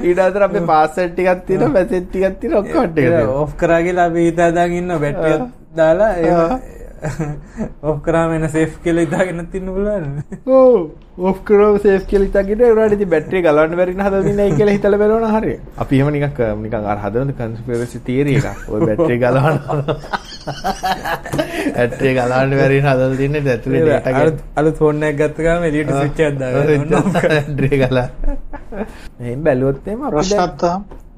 [0.01, 4.27] ඊට අතර අපේ පාස්සට් ටිකක් තියෙනවා මැසේජ් ටිකක් තියෙනවා ඔක්කොම ටික ඔෆ් කරා කියලා අපි
[4.27, 5.43] හිතාදාගෙන ඉන්න බැටරියක්
[5.75, 6.11] දාලා
[7.01, 10.21] ඔෆ් කරාම එන සේෆ් කියලා හිතාගෙන තින්න පුළුවන්
[10.57, 10.75] ඔව්.
[11.29, 15.57] ඔෆ් කරාම සේෆ් කියලා බැටරිය ගලවන්න බැරි නම් හදලා දින්නයි කියලා හිතලා බලනවා හරිය.
[15.83, 18.59] අපි එහෙම නිකන් නිකන් අර හදන කන්ස්පිරසි තියරි එකක්.
[18.69, 19.59] ඔය බැටරිය ගලවන්න.
[21.77, 25.95] බැටරිය ගලවන්න බැරි නම් හදලා දින්නේ ඇතුලේ ඩේටා අලුත් අලුත් ෆෝන් එකක් ගත්ත ගමන් එළියට
[25.95, 28.09] ස්විච් එකක් දාගන්න බැටරිය ගලවන්න.
[29.21, 30.61] එහෙන් බැලුවොත් එහෙම අපිට ප්‍රශ්නත්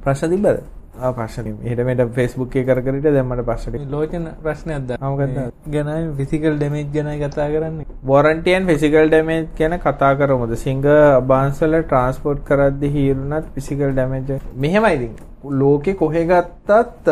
[0.04, 0.64] ප්‍රශ්න තිබ්බද?
[1.04, 5.00] ආ ප්‍රශ්න ඊට මෙට ෆේස්බුක් එකේ කර කර ඉත දැන් මට ප්‍රශ්න ලෝචන ප්‍රශ්නයක් ද
[5.02, 5.42] මොකද්ද?
[5.76, 7.90] ගැනයි ෆිසිකල් ඩැමේජ් ගැනයි කතා කරන්නේ.
[8.06, 10.56] වොරන්ටි ඇන් ෆිසිකල් ඩැමේජ් ගැන කතා කරමුද?
[10.64, 15.14] සිංග අබාන්සල ට්‍රාන්ස්පෝර්ට් කරද්දි හීරුණත් ෆිසිකල් ඩැමේජ් මෙහෙමයි ඉතින්.
[15.62, 17.08] ලෝකෙ කොහෙ ගත්තත්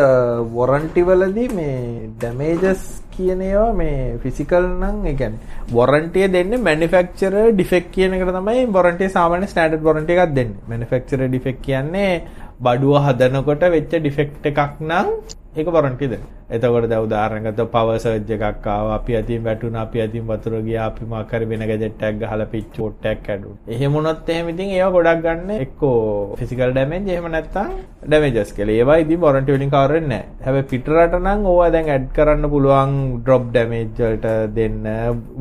[0.54, 7.92] වොරන්ටි වලදී මේ ඩැමේජස් කියන ඒවා මේ ෆිසිකල් නම් ඒ කියන්නේ වොරන්ටිය දෙන්නේ මැනුෆැක්චරර් ඩිෆෙක්ට්
[7.98, 10.64] කියන එකට තමයි වොරන්ටිය සාමාන්‍ය ස්ටෑන්ඩඩ් වොරන්ටි එකක් දෙන්නේ.
[10.70, 12.14] මැනුෆැක්චරර් ඩිෆෙක්ට් කියන්නේ
[12.62, 15.08] බඩුව හදනකොට වෙච්ච ඩිෆෙක්ට් එකක් නම්
[15.56, 16.26] ඒක වොරන්ටි දෙන්න.
[16.56, 18.96] එතකොට දැන් උදාහරණයක් ගත්තොත් පවර් සර්ජ් එකක් ආවා.
[19.00, 22.76] අපි අතින් වැටුණා අපි අතින් වතුර ගියා අපි මොකක් හරි වෙන ගැජට් එකක් ගහලා පිච්ච
[22.78, 25.96] පොට්ටයක් කැඩුණා එහෙම වුණොත් එහෙම ඉතින් ඒවා ගොඩක් ගන්න එක්කෝ
[26.42, 27.72] ෆිසිකල් ඩැමේජ් එහෙම නැත්නම්
[28.08, 28.78] ඩැමේජස් කියලා.
[28.82, 30.44] ඒවා ඉතින් වොරන්ටි වලින් කවර් වෙන්නේ නැහැ.
[30.46, 34.78] හැබැයි පිටරට නම් ඕවා දැන් ඇඩ් කරන්න පුළුවන් ඩ්‍රොප් ඩැමේජ් වලට දෙන්න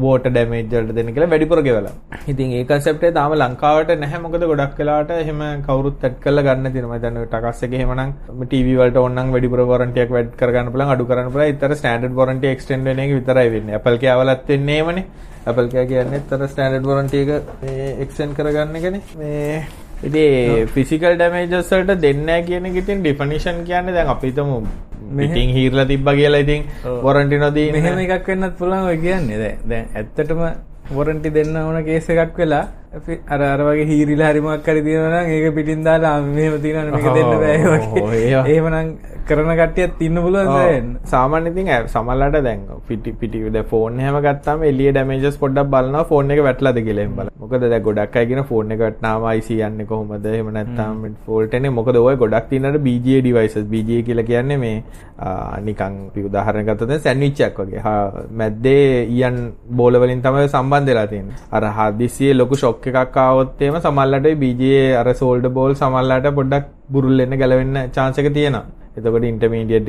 [0.04, 1.94] වෝටර් ඩැමේජ් වලට දෙන්න කියලා වැඩිපුර ගෙවලා.
[2.32, 4.22] ඉතින් ඒ කන්සෙප්ට් එක තාම ලංකාවට නැහැ.
[4.26, 7.02] මොකද ගොඩක් වෙලාවට එහෙම කවුරුත් ඇඩ් කරලා ගන්න තියෙනවා.
[7.04, 8.14] දැන් ටකස් එකේ එහෙමනම්
[8.46, 10.98] ටීවී වලට ඕනනම් වැඩිපුර වොරන්ටියක් වැඩ් කරගන්න පුළුවන්.
[11.00, 11.50] අඩු කරන්න පුළුවන්.
[11.52, 13.76] ඊතර ස්ටෑන්ඩඩ් වොරන්ටි එක්ස්ටෙන්ඩ් වෙන එක විතරයි වෙන්නේ.
[13.80, 15.04] Apple කෑවලත් වෙන්නේ එහෙමනේ
[15.50, 17.30] Apple කෑ කියන්නේ ඊතර ස්ටෑන්ඩඩ් වොරන්ටි එක
[17.62, 19.02] මේ එක්ස්ටෙන්ඩ් කරගන්න එකනේ.
[19.20, 19.62] මේ
[20.08, 24.58] ඉතින් ෆිසිකල් ඩැමේජස් වලට දෙන්නේ නැහැ කියන එක ඉතින් ඩිෆිනිෂන් කියන්නේ දැන් අපි හිතමු
[25.20, 26.66] මිටින් හීරලා තිබ්බා කියලා ඉතින්
[27.06, 29.38] වොරන්ටි නොදී මෙහෙම එකක් වෙන්නත් පුළුවන් ඔය කියන්නේ.
[29.44, 30.44] දැන් දැන් ඇත්තටම
[30.98, 32.64] වොරන්ටි දෙන්න ඕන කේස් එකක් වෙලා
[33.34, 37.08] අර අර වගේ හීරිලා හරි මොකක් හරි තියෙනවා නම් ඒක පිටින් දාලා මෙහෙම තියෙනවනේ මේක
[37.18, 38.40] දෙන්න බෑ වගේ.
[38.54, 38.88] එහෙමනම්
[39.28, 40.86] කරන කට්ටියත් ඉන්න පුළුවන් දැන්.
[41.12, 46.32] සාමාන්‍ය ඉතින් සමහරලාට දැන් පිටි පිටි දැන් ෆෝන් එහෙම ගත්තාම එළිය ඩැමේජස් පොඩ්ඩක් බලනවා ෆෝන්
[46.34, 47.34] එක වැටලාද කියලා එහෙම බලන්න.
[47.42, 50.26] මොකද දැන් ගොඩක් අය කියන ෆෝන් එක වැටනාම IC යන්නේ කොහොමද?
[50.32, 53.68] එහෙම නැත්නම් ෆෝල්ට් එන්නේ මොකද ඔය ගොඩක් තියෙනට BGA devices.
[53.74, 54.76] BGA කියලා කියන්නේ මේ
[56.70, 57.84] ගත්තොත් දැන් සෑන්ඩ්විච් එකක් වගේ.
[58.42, 59.40] මැද්දේ ඊයන්
[59.82, 61.40] බෝල වලින් තමයි සම්බන්ධ වෙලා තියෙන්නේ.
[61.56, 66.66] අර හදිසියේ ලොකු ෂොක් ෂොක් එකක් ආවොත් එහෙම සමහරවිට BGA අර සෝල්ඩර් බෝල් සමහරවිට පොඩ්ඩක්
[66.92, 67.76] බුරුල් වෙන්න ගැලවෙන්න
[68.20, 68.64] එක තියෙනවා.
[68.90, 69.88] එතකොට ඉන්ටර්මීඩියට්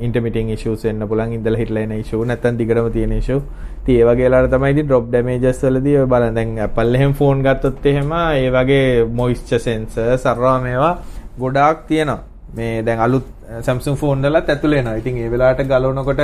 [0.00, 3.36] ඉන්ටර්මිටිං ඉෂුස් වෙන්න පුළුවන් ඉඳලා හිටලා එන ඉෂු නැත්නම් දිගටම තියෙන ඉෂු.
[3.80, 7.42] ඉතින් ඒ වගේ වෙලාවට තමයි ඉතින් ඩ්‍රොප් ඩැමේජස් වලදී ඔය බලන්න දැන් Apple එහෙම ෆෝන්
[7.42, 10.94] ගත්තොත් එහෙම ඒ වගේ මොයිස්චර් සෙන්සර් සරවා මේවා
[11.38, 12.20] ගොඩාක් තියෙනවා.
[12.54, 13.26] මේ දැන් අලුත්
[13.60, 14.96] Samsung ෆෝන් වලත් ඇතුළේ එනවා.
[14.96, 16.22] ඉතින් ඒ වෙලාවට ගලවනකොට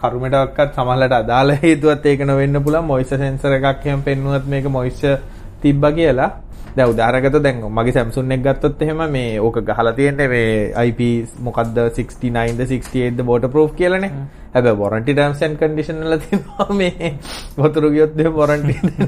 [0.00, 5.16] කරුමටවත් සමහරවිට අදාළ හේතුවත් ඒක නොවෙන්න පුළුවන් මොයිස්චර් සෙන්සර් එකක් එහෙම පෙන්නුවත් මේක මොයිස්චර්
[5.62, 6.30] තිබ්බා කියලා
[6.76, 11.00] දැන් උදාහරණකට දැන් මගේ Samsung එක ගත්තොත් එහෙම මේ ඕක ගහලා තියෙන්නේ මේ IP
[11.40, 14.10] මොකද්ද 69ද 68ද waterproof කියලානේ.
[14.54, 17.12] හැබැයි warranty terms and condition වල තියෙනවා මේ
[17.58, 18.42] වතුර ගියොත් දෙන්නේ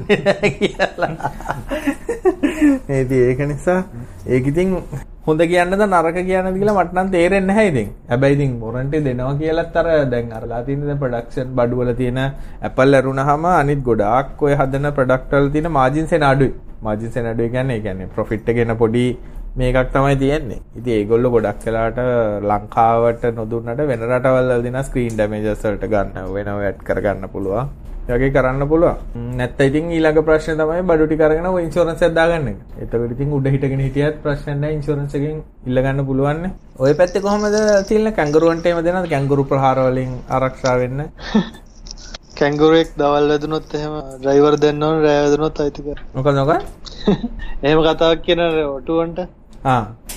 [0.07, 1.31] නැහැ කියලා.
[2.97, 3.79] ඒදී ඒක නිසා
[4.27, 4.71] ඒක ඉතින්
[5.27, 7.89] හොඳ කියන්නද නරක කියන්නද කියලා මට නම් තේරෙන්නේ නැහැ ඉතින්.
[8.09, 12.21] හැබැයි ඉතින් warranty දෙනවා කියලාත් අර දැන් අරලා තියෙන දැන් production බඩු වල තියෙන
[12.61, 16.53] Apple ඇරුණාම අනිත් ගොඩාක් ඔය හදන product වල තියෙන margins එන අඩුයි.
[16.81, 19.05] Margins එන අඩුයි කියන්නේ ඒ කියන්නේ profit එක එන පොඩි
[19.55, 20.61] මේකක් තමයි තියෙන්නේ.
[20.77, 21.99] ඉතින් ඒගොල්ලෝ ගොඩක් වෙලාට
[22.43, 27.69] ලංකාවට නොදුන්නට වෙන රටවල් වල දින screen damages වලට ගන්න වෙනව ඇඩ් කරගන්න පුළුවන්.
[28.09, 32.47] වගේ කරන්න පුළුවන් නැත්ත ඉතින් ඊළඟ ප්‍රශ්න තමයි බඩු ටික අරගෙන ඔය ඉන්ෂුරන්ස් එක දාගන්න
[32.51, 32.59] එක.
[32.83, 36.55] එතකොට ඉතින් උඩ හිටගෙන හිටියත් ප්‍රශ්න නැහැ ඉන්ෂුරන්ස් එකෙන් ඉල්ල ගන්න පුළුවන් නේ.
[36.79, 40.13] ඔය පැත්තේ කොහමද තියෙන්නේ කැංගරුවන්ට එහෙම දෙනවද කැංගරු ප්‍රහාර වලින්
[42.37, 45.99] කැංගුරුවෙක් දවල් වැදුනොත් එහෙම ඩ්‍රයිවර් දෙන්න ඕන රෑ වැදුනොත් අයිති කර.
[46.13, 46.63] මොකද මොකද?
[47.65, 49.19] එහෙම කතාවක් කියන ඔටුවන්ට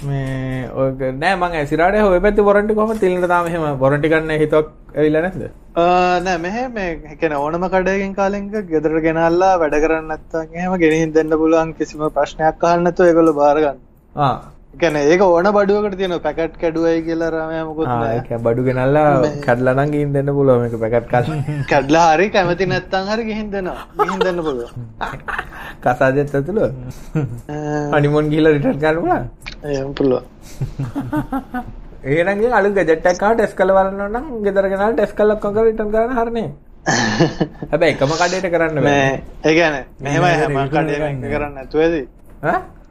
[0.02, 5.24] මේ නෑ මං ඇසිරාට ඔය පැත්තේ වොරන්ටි කොහමද තිලින්ට තාම එහෙම වොරන්ටි ගන්න හිතුවක් ඇවිල්ලා
[5.26, 5.42] නැද්ද?
[6.20, 11.36] නෑ මෙහෙ මේ එකන ඕනම කඩයකින් කාලෙක ගෙදර ගෙනල්ලා වැඩ කරන්න නැත්තම් එහෙම ගෙනින් දෙන්න
[11.42, 13.36] පුළුවන් කිසිම ප්‍රශ්නයක් අහන්න නැතුව ඒගොල්ලෝ
[14.74, 18.06] කියන්නේ ඒක ඕන බඩුවකට තියෙනවා පැකට් කැඩුවයි කියලා රාමයා මොකොත් නෑ.
[18.08, 19.06] ආ ඒක බඩු ගෙනල්ලා
[19.46, 21.58] කඩලා නම් ගිහින් දෙන්න පුළුවන් මේක පැකට් කඩලා.
[21.72, 23.82] කඩලා හරි කැමති නැත්තම් හරි ගිහින් දෙනවා.
[23.98, 24.72] ගිහින් දෙන්න පුළුවන්.
[25.82, 26.70] කසාදෙත් ඇතුළු.
[27.92, 29.28] හනිමූන් ගිහලා රිටර්න් ගන්න පුළුවන්.
[29.66, 30.24] එහෙම පුළුවන්.
[32.06, 35.68] එහෙනම් ගිහින් අලුත් ගැජට් එකක් ආව ටෙස්ට් කරලා බලන්න නම් ගෙදර ගෙනාලා ටෙස්ට් කරලා කරලා
[35.68, 36.50] රිටර්න් කරන්න හරිනේ.
[37.70, 39.22] හැබැයි එකම කඩේට කරන්න බෑ.
[39.44, 42.04] ඒ කියන්නේ මෙහෙමයි හැම කඩේම කරන්න නැතුව ඇති.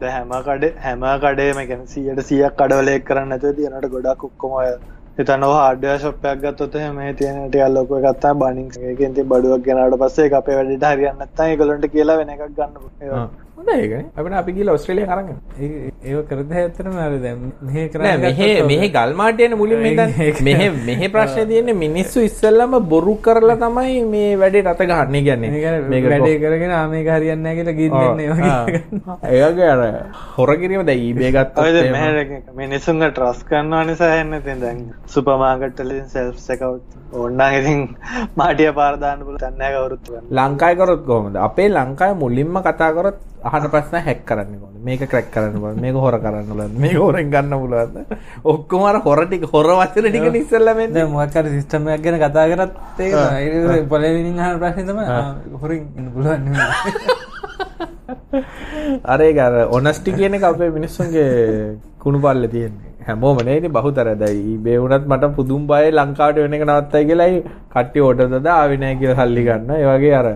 [0.02, 0.06] ඈ?
[0.06, 4.56] දැන් හැම කඩේ හැම කඩේම කියන්නේ 100ට 100ක් කඩවල එක කරන්න නැතුව තියෙනට ගොඩක් ඔක්කොම
[4.60, 4.70] ඔය
[5.18, 9.14] හිතන්න ඔය හાર્ඩ්වෙයාර් ෂොප් එකක් ගත්තොත් එහෙම මේ තියෙන ටිකක් ලොකු එකක් තමයි බනින්ස් එකකින්
[9.14, 13.30] තියෙන බඩුවක් ගෙනාවට පස්සේ ඒක අපේ වැඩේට හරියන්නේ නැත්නම් ඒගොල්ලන්ට කියලා වෙන එකක් ගන්න
[13.60, 13.70] පුළුවන්.
[13.70, 14.06] හොඳයි ඒකනේ.
[14.16, 15.28] අපිට අපි ගිහලා ඕස්ට්‍රේලියාව අරන්
[15.60, 20.68] ඒක කරද ඇත්තටම හරි දැන් මෙහෙ නෑ කරන්නේ මෙහෙ මෙහෙ ගල් මාටියන මුලින්ම ඉඳන් මෙහෙ
[20.90, 25.52] මෙහෙ ප්‍රශ්නේ තියෙන්නේ මිනිස්සු ඉස්සෙල්ලම බොරු කරලා තමයි මේ වැඩේ රට ගහන්නේ.
[25.90, 28.82] මේක වැඩේ කරගෙන ආ මේක හරියන්නේ නැහැ කියලා වගේ
[29.40, 29.82] ඒගගේ අර
[30.38, 31.92] හොර කිරීම දැන් eBay ගත්තොත් ඔය එහෙම.
[31.92, 37.80] මෙහෙ මිනිස්සුන්ව ට්‍රස් කරනවා නිසා එන්නේ ඉතින් දැන් සුපර් මාකට් වලින් සෙල්ෆ් චෙක්අවුට් ඕන්නම් ඉතින්
[38.36, 39.42] මාටිය පාර දාන්න පුළුවන්.
[39.42, 40.02] දැන් නැහැ කවුරුත්.
[40.32, 41.36] ලංකාවේ කරොත් කොහොමද?
[41.48, 45.82] අපේ ලංකාවේ මුලින්ම කතා කරොත් අහන ප්‍රශ්න හැක් කරන්න කොහොමද මේක ක්‍රැක් කරන්න පුළුවන්.
[45.82, 46.72] මේක හොර කරන්න පුළුවන්.
[46.76, 47.98] මේක හොරෙන් ගන්න පුළුවන්ද?
[48.46, 50.94] ඔක්කොම අර හොර ටික හොර වචන ටික ඉස්සෙල්ලා මෙන්න.
[50.94, 53.82] දැන් මොකක් හරි සිස්ටම් එකක් ගැන කතා කරත් ඒක තමයි.
[53.88, 55.06] පළවෙනින් අහන ප්‍රශ්නේ තමයි
[55.62, 56.44] හොරින් ඉන්න පුළුවන්
[59.06, 61.28] අර ඒක අර ඔනස්ටි කියන එක අපේ මිනිස්සුන්ගේ
[61.98, 62.90] කුණු පල්ලේ තියෙන්නේ.
[63.08, 67.36] හැමෝම නේ ඉතින් බහුතර දැයි වුණත් මට පුදුම බයයි ලංකාවට වෙන එක නවත්තයි කියලායි
[68.36, 70.28] දදා ආවේ නැහැ කියලා සල්ලි ගන්න ඒ වගේ අර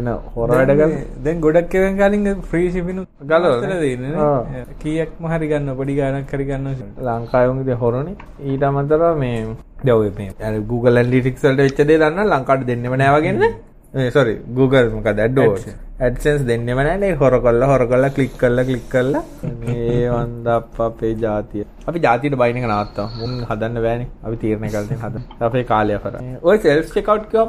[0.00, 0.94] එන හොර වැඩ ගන්න.
[1.24, 2.98] දැන් ගොඩක් එකෙන් කලින් ෆ්‍රී ෂිපින්
[3.30, 6.66] ගලවලා දෙන්නේ කීයක්ම හරි ගන්න පොඩි ගානක් හරි ගන්න
[7.06, 8.16] ලංකාවුන්ගේ හොරනේ.
[8.50, 9.38] ඊට අමතරව මේ
[9.86, 13.52] දැව මේ Google ඇන්ඩිටික්ස් වලට වෙච්ච දේ දන්න ලංකාවට දෙන්නෙම නෑ වගේන්නේ
[13.94, 15.66] මේ සොරි Google මොකද ඇඩ්ඩෝස්
[16.06, 17.14] ඇඩ්සෙන්ස් දෙන්නෙම නෑ නේ.
[17.20, 19.22] හොර කරලා හොර කරලා ක්ලික් කරලා ක්ලික් කරලා.
[19.62, 20.48] මේ වන්ද
[20.88, 21.64] අපේ ජාතිය.
[21.88, 23.08] අපි ජාතියට බයින් එක නවත්තා.
[23.20, 24.08] මුන් හදන්න බෑනේ.
[24.26, 26.22] අපි තීරණය කරලා හදන්න අපේ කාලය කරා.
[26.42, 27.48] ඔය සෙල්ෆ් චෙක් අවුට් කිව්වා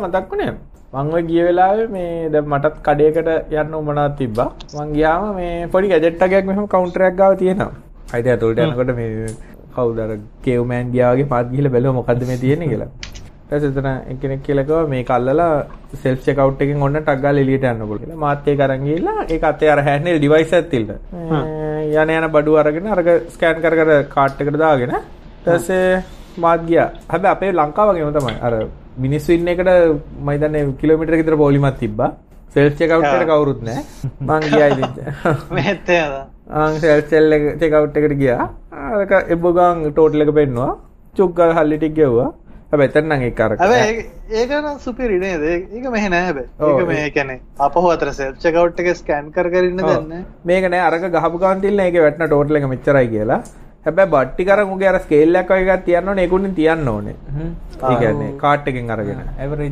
[0.93, 5.91] මං ඔය ගිය වෙලාවේ මේ දැන් මටත් කඩේකට යන්න උමනාවක් තිබ්බා මං ගියාම මේ පොඩි
[5.93, 7.71] ගැජට් එකක් මෙහෙම කවුන්ටර් එකක් ගාව තියෙනවා
[8.13, 9.27] අයිතිය ඇතුළට යනකොට මේ
[9.75, 10.13] කවුද අර
[10.45, 14.63] කේව්මෑන් ගියා වගේ පාත් ගිහලා බැලුවා මොකද්ද මේ තියෙන්නේ කියලා ඊට පස්සේ එතන එක්කෙනෙක් කියලා
[14.63, 15.51] කිව්වා මේක අල්ලලා
[16.03, 18.23] සෙල්ෆ් චෙක් අවුට් එකෙන් ඔන්න ටක් ගාලා එළියට යන්න පුළුවන් කියලා.
[18.25, 20.89] මාත් ඒක අරන් ගිහලා ඒක අතේ අර හැන්ඩල් ඩිවයිස් තිල්ල.
[22.01, 26.03] යන යන බඩුව අරගෙන අරක ස්කෑන් කර කර කාට් එකට දාගෙන ඊට පස්සේ
[26.37, 26.89] මාත් ගියා.
[27.07, 28.37] හැබැයි අපේ ලංකාව වගේම තමයි.
[28.41, 28.53] අර
[28.97, 29.69] මිනිස්සු ඉන්න එකට
[30.19, 32.09] මම හිතන්නේ කිලෝමීටර විතර පොලිමක් තිබ්බා.
[32.49, 33.83] සෙල්ෆ් චෙක් අවුට් එකට කවුරුත් නැහැ.
[34.21, 35.13] මං ගියා ඉතින්.
[35.57, 35.93] මෙහෙත්.
[36.53, 38.49] ආන් සෙල්ෆ් සෙල් එක චෙක් අවුට් එකට ගියා.
[38.91, 40.73] අරක එබ්බගාන් ටෝටල් එක පෙන්නවා.
[41.15, 42.29] චුක්ගල් හල්ලි ටික ගෙව්වා.
[42.71, 44.01] හැබැයි එතන නම් ඒක අර හැබැයි
[44.39, 45.43] ඒක නම් සුපිරි නේද?
[45.49, 46.49] ඒක මෙහෙ නෑ හැබැයි.
[46.69, 50.25] ඒක මේ කියන්නේ අපහු අතර චෙක් අවුට් එක ස්කෑන් කර කර ඉන්න දෙන්නේ.
[50.45, 53.41] මේක නෑ අරක ගහපු ගමන් තිල්න ඒකේ වැටෙන ටෝටල් එක මෙච්චරයි කියලා.
[53.87, 57.15] හැබැයි බට්ටි කරන් උගේ අර ස්කේල් එකක් වගේ එකක් තියන්න ඕනේ ඒකුණින් තියන්න ඕනේ.
[57.89, 59.21] ඒ කියන්නේ කාට් එකෙන් අරගෙන.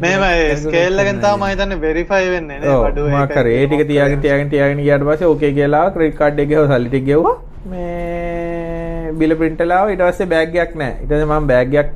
[0.06, 0.24] මේම
[0.64, 3.16] ස්කේල් එකෙන් තමයි මම හිතන්නේ වෙරිෆයි වෙන්නේ නේ බඩුව එක.
[3.18, 6.90] මාකර ඒ ටික තියාගෙන තියාගෙන තියාගෙන ගියාට පස්සේ ඕකේ කියලා ක්‍රෙඩිට් කාඩ් එක ගෙවුවා සල්ලි
[6.94, 7.36] ටික ගෙවුවා.
[7.74, 10.94] මේ බිල ප්‍රින්ට් ලාව ඊට පස්සේ බෑග් එකක් නෑ.
[11.02, 11.92] ඊට පස්සේ මම බෑග් එකක්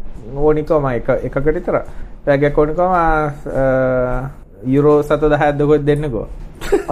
[0.45, 1.81] ඕනිකම එක එකකට විතර
[2.27, 2.91] බෑග් එකක් ඕනිකම
[4.75, 6.27] යුරෝ 7000ක් දකොත් දෙන්නකෝ.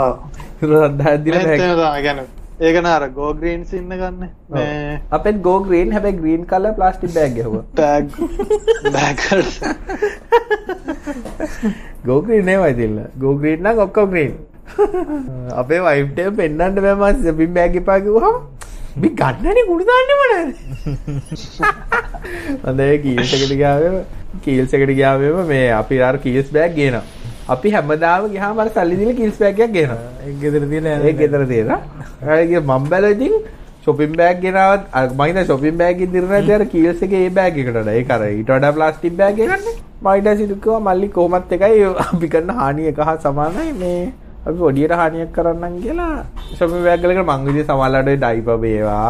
[0.03, 0.13] ඔව්.
[0.61, 1.45] යුරෝ 7000ක් දීලා
[1.85, 2.19] බෑග්
[2.59, 6.73] එක තමයි ඒක නාර ගෝ ග්‍රීන්ස් ඉන්න ගන්න මේ අපෙත් ගෝ ග්‍රීන් හැබැයි ග්‍රීන් කලර්
[6.77, 7.65] ප්ලාස්ටික් බෑග් ගැහුවා.
[7.75, 8.05] ටැග්
[8.93, 9.17] බෑග්
[12.05, 12.97] ගෝ ග්‍රීන් නෙවෙයි දෙන්න.
[13.19, 14.33] Go green.
[15.55, 18.37] අපේ වයිෆ්ට පෙන්වන්න බෑ මම සෙපින් බෑග් කිව්වහම
[19.01, 20.45] මේ ගන්නනේ කුඩු දාන්නෙම නෑ.
[22.65, 24.01] හොඳයි කීල්ස් එකට ගියාම
[24.47, 27.05] කීල්ස් එකට ගියාම මේ අපි අර කීල්ස් බෑග් ගේනවා.
[27.55, 30.09] අපි හැමදාම ගියාම අර සල්ලි දීලා කීල්ස් බෑග් එකක් ගේනවා.
[30.27, 31.79] ඒක ගෙදර තියලා ඒක ගෙදර තියලා.
[32.41, 33.33] ඒක මම බැලුවා ඉතින්
[33.85, 37.59] shopping bag ගෙනාවත් මම හිතා shopping bag එකේ දිරන ඇති අර කීල්ස් එකේ ඒ බෑග්
[37.63, 39.75] එකට වඩා ඒක අර ඊට වඩා ප්ලාස්ටික් බෑග් එකක් නේ.
[40.03, 44.01] මම ඊට පස්සේ කිව්වා මල්ලි කොහොමත් එකයි අපි කරන හානිය එක හා සමානයි මේ
[44.47, 46.15] අපි පොඩියට හානියක් කරන්නම් කියලා
[46.57, 49.07] shopping bag වලකට මං විදිහේ සමහරවිට ඩයිපර් වේවා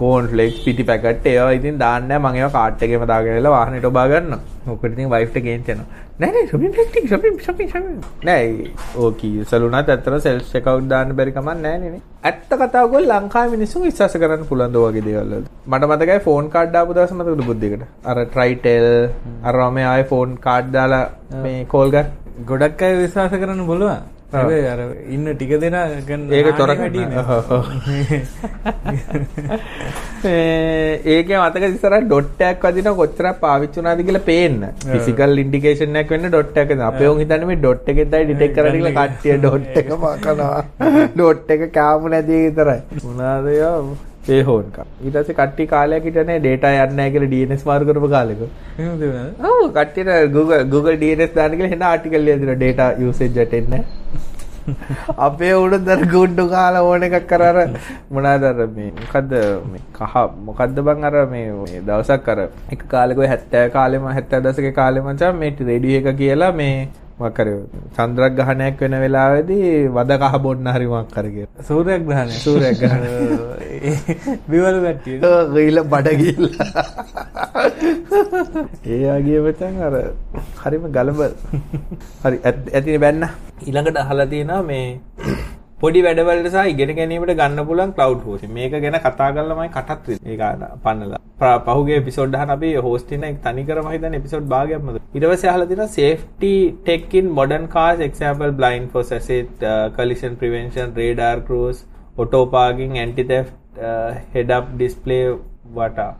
[0.00, 3.90] කෝන් ෆ්ලෙක්ස් පිටි පැකට් ඒවා ඉතින් දාන්න නැහැ මං ඒවා කාට් එකේම දාගෙන ඉලා වාහනේට
[3.90, 4.40] ඔබා ගන්නවා.
[4.74, 5.88] ඔකට ඉතින් වයිෆ්ට ගේන්න යනවා.
[6.22, 8.48] නෑ නෑ shopping bag ටික shopping shopping shopping නෑ
[9.04, 12.00] ඕකී සලුණත් ඇත්තට check out දාන්න බැරි කමක් නෑ නේ.
[12.30, 15.46] ඇත්ත කතාව ගොල් ලංකාවේ මිනිස්සුන් විශ්වාස කරන්න පුළුවන් දෝ වගේ දේවල් වල.
[15.70, 17.88] මට මතකයි ෆෝන් කාඩ් දාපු දවස් මතකද බුද්ධිකට.
[18.04, 18.88] අර Tritel
[19.48, 21.04] අර මේ ආයේ ෆෝන් කාඩ් දාලා
[21.44, 22.16] මේ කෝල් ගන්න.
[22.50, 24.00] ගොඩක් අය විශ්වාස කරන්න බලුවා.
[24.32, 24.80] හැබැයි අර
[25.14, 26.70] ඉන්න ටික දෙනා ගන්න ඒක තොර
[31.14, 34.60] ඒකේ මතක ඉස්සර ඩොට් එකක් වදින කොච්චරක් පාවිච්චි වුණාද කියලා පේන්න.
[34.84, 36.76] ෆිසිකල් ඉන්ඩිකේෂන් එකක් වෙන්න ඩොට් එකක්.
[36.90, 40.60] අපේ උන් හිතන්නේ මේ ඩොට් එකෙන්දයි ඩිටෙක්ට් කරන්න කියලා කට්ටිය ඩොට් එක මකනවා.
[41.16, 42.80] ඩොට් එක කාපු නැති විතරයි.
[43.02, 43.74] මොනවාද යා
[44.28, 44.86] ඒ හෝන් එක.
[45.04, 48.42] ඊට පස්සේ කට්ටිය කාලයක් හිටනේ data යන්නේ කියලා DNS මාරු කරපු කාලෙක.
[49.72, 50.32] කට්ටියට
[50.70, 50.96] Google
[51.34, 53.84] දාන්න කියලා හෙන ආටිකල් ලියලා data usage ඇටෙන්නේ
[55.18, 57.56] අපේ උඩ දර ගුඩ්ඩු කාලා ඕන එකක් කර අර
[58.10, 59.32] මොනවාද අර මේ මොකද්ද
[59.72, 60.16] මේ කහ
[60.48, 65.54] මොකද්ද බං අර මේ දවසක් අර එක කාලෙක 70 කාලෙම 70 දශකේ කාලෙ මචං මේ
[65.60, 66.88] රේඩියෝ එක කියලා මේ
[67.20, 67.54] මොකක් හරි
[67.96, 71.66] චන්ද්‍රග්‍රහණයක් වෙන වෙලාවේදී වද කහ බොන්න හරි මොකක් හරි කියලා.
[71.68, 72.34] සූර්යග්‍රහණය.
[72.44, 73.08] සූර්යග්‍රහණය.
[74.50, 75.18] බිවල කට්ටිය.
[75.54, 76.68] ගිහිල්ලා බඩ ගිහිල්ලා.
[78.86, 79.94] ඒ වගේ මචං අර
[80.62, 81.20] හරිම ගලබ.
[82.24, 83.24] හරි ඇතිනේ බැන්න.
[83.62, 84.86] ඊළඟට අහලා තියෙනවා මේ
[85.82, 88.50] පොඩි වැඩවලට සහ ඉගෙන ගැනීමට ගන්න පුළුවන් ක්ලවුඩ් හෝස්ටිං.
[88.56, 90.34] මේක ගැන කතා කරලාමයි කටත් වෙන්නේ.
[90.34, 91.20] ඒක පන්නලා.
[91.68, 95.02] පහුගිය එපිසෝඩ් එකහන අපි හෝස්ටින් එක තනි කරම හිතන එපිසෝඩ් භාගයක් මත.
[95.14, 96.52] ඊට පස්සේ අහලා තියෙනවා safety
[96.88, 101.80] tech in modern cars example blind force assist uh, collision prevention radar cruise
[102.18, 103.54] auto parking anti theft
[103.90, 105.38] uh, head up display uh,
[105.78, 106.12] වටා.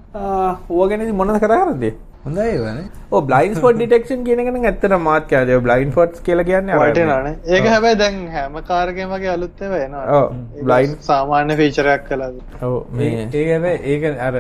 [0.71, 1.93] ඕවා ගැන ඉතින් මොනවද කතා කරන්නේ?
[2.25, 2.85] හොඳයි ඒවනේ.
[3.11, 5.57] ඔව් බ්ලයින්ඩ් ස්පොට් ඩිටෙක්ෂන් කියන එක නම් ඇත්තටම මාත් කියනවා.
[5.57, 7.35] ඒ බ්ලයින්ඩ් ස්පොට්ස් කියලා කියන්නේ අර වටිනානේ.
[7.49, 10.07] ඒක හැබැයි දැන් හැම කාර් එකේම වගේ අලුත් ඒවා එනවා.
[10.19, 12.41] ඔව් බ්ලයින්ඩ් සාමාන්‍ය ෆීචර් එකක් කළාද.
[12.63, 14.35] ඔව් මේ ඒක හැබැයි ඒක අර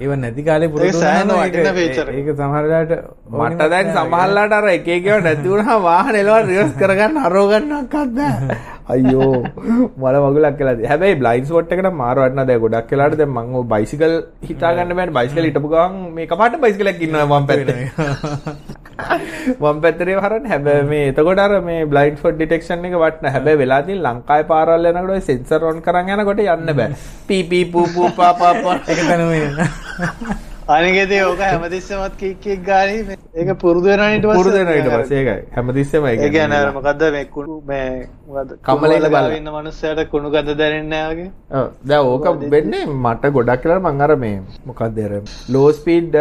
[0.00, 1.56] ඒව නැති කාලේ පුරුදු එක.
[2.12, 2.92] ඒක සමහර වෙලාවට
[3.40, 8.14] මට දැන් සමහරලාට අර එක එක ඒවා නැති වුණාම වාහන එලවන්න රිවර්ස් කරගන්න හරව ගන්නවක්වත්
[8.16, 8.60] බෑ.
[8.94, 9.36] අයියෝ
[10.00, 10.88] මල මගුලක් තියෙනවා.
[10.90, 14.14] හැබැයි බ්ලයින්ඩ් ස්පොට් එකට මාරු වටනවා දැන් ගොඩක් දැන් මම ඔය බයිසිකල්
[14.48, 15.16] හිතා ගන්න බෑනේ.
[15.18, 17.84] බයිසිකල් හිටපු ගමන් මේ කපාට බයිසිකලයක් ඉන්නවා මම පැත්තේ.
[19.62, 23.26] වම් පැත්තරේ හරන්න හැබැයි මේ එතකොට අර මේ බ්ලයින්ඩ් ස්පොට් ඩිටෙක්ෂන් එක වටන.
[23.36, 26.90] හැබැයි වෙලා තියෙන ලංකාවේ පාරවල් යනකොට ඔය සෙන්සර් ඔන් කරන් යනකොට යන්න බෑ.
[27.28, 28.08] පී පී පූ පූ
[30.74, 35.20] අනිකෙති ඕක හැමතිස්සමත් කික් කික් ගාන ඒක පුරුදු වෙනවා ඊට පස්සේ පුරුදු වෙනවා ඊට පස්සේ
[35.22, 35.46] ඒකයි.
[35.56, 37.24] හැමතිස්සෙම ඒක ඒ කියන්නේ අර මොකද්ද මේ
[38.30, 39.30] බලලා.
[39.38, 41.30] ඉන්න මනුස්සයට කුණු ගඳ දැනෙන්නේ නැහැ වගේ?
[41.58, 41.66] ඔව්.
[41.90, 44.36] දැන් ඕක වෙන්නේ මට ගොඩක් කියලා මං අර මේ
[44.70, 45.16] මොකක්ද අර
[45.56, 46.14] low speed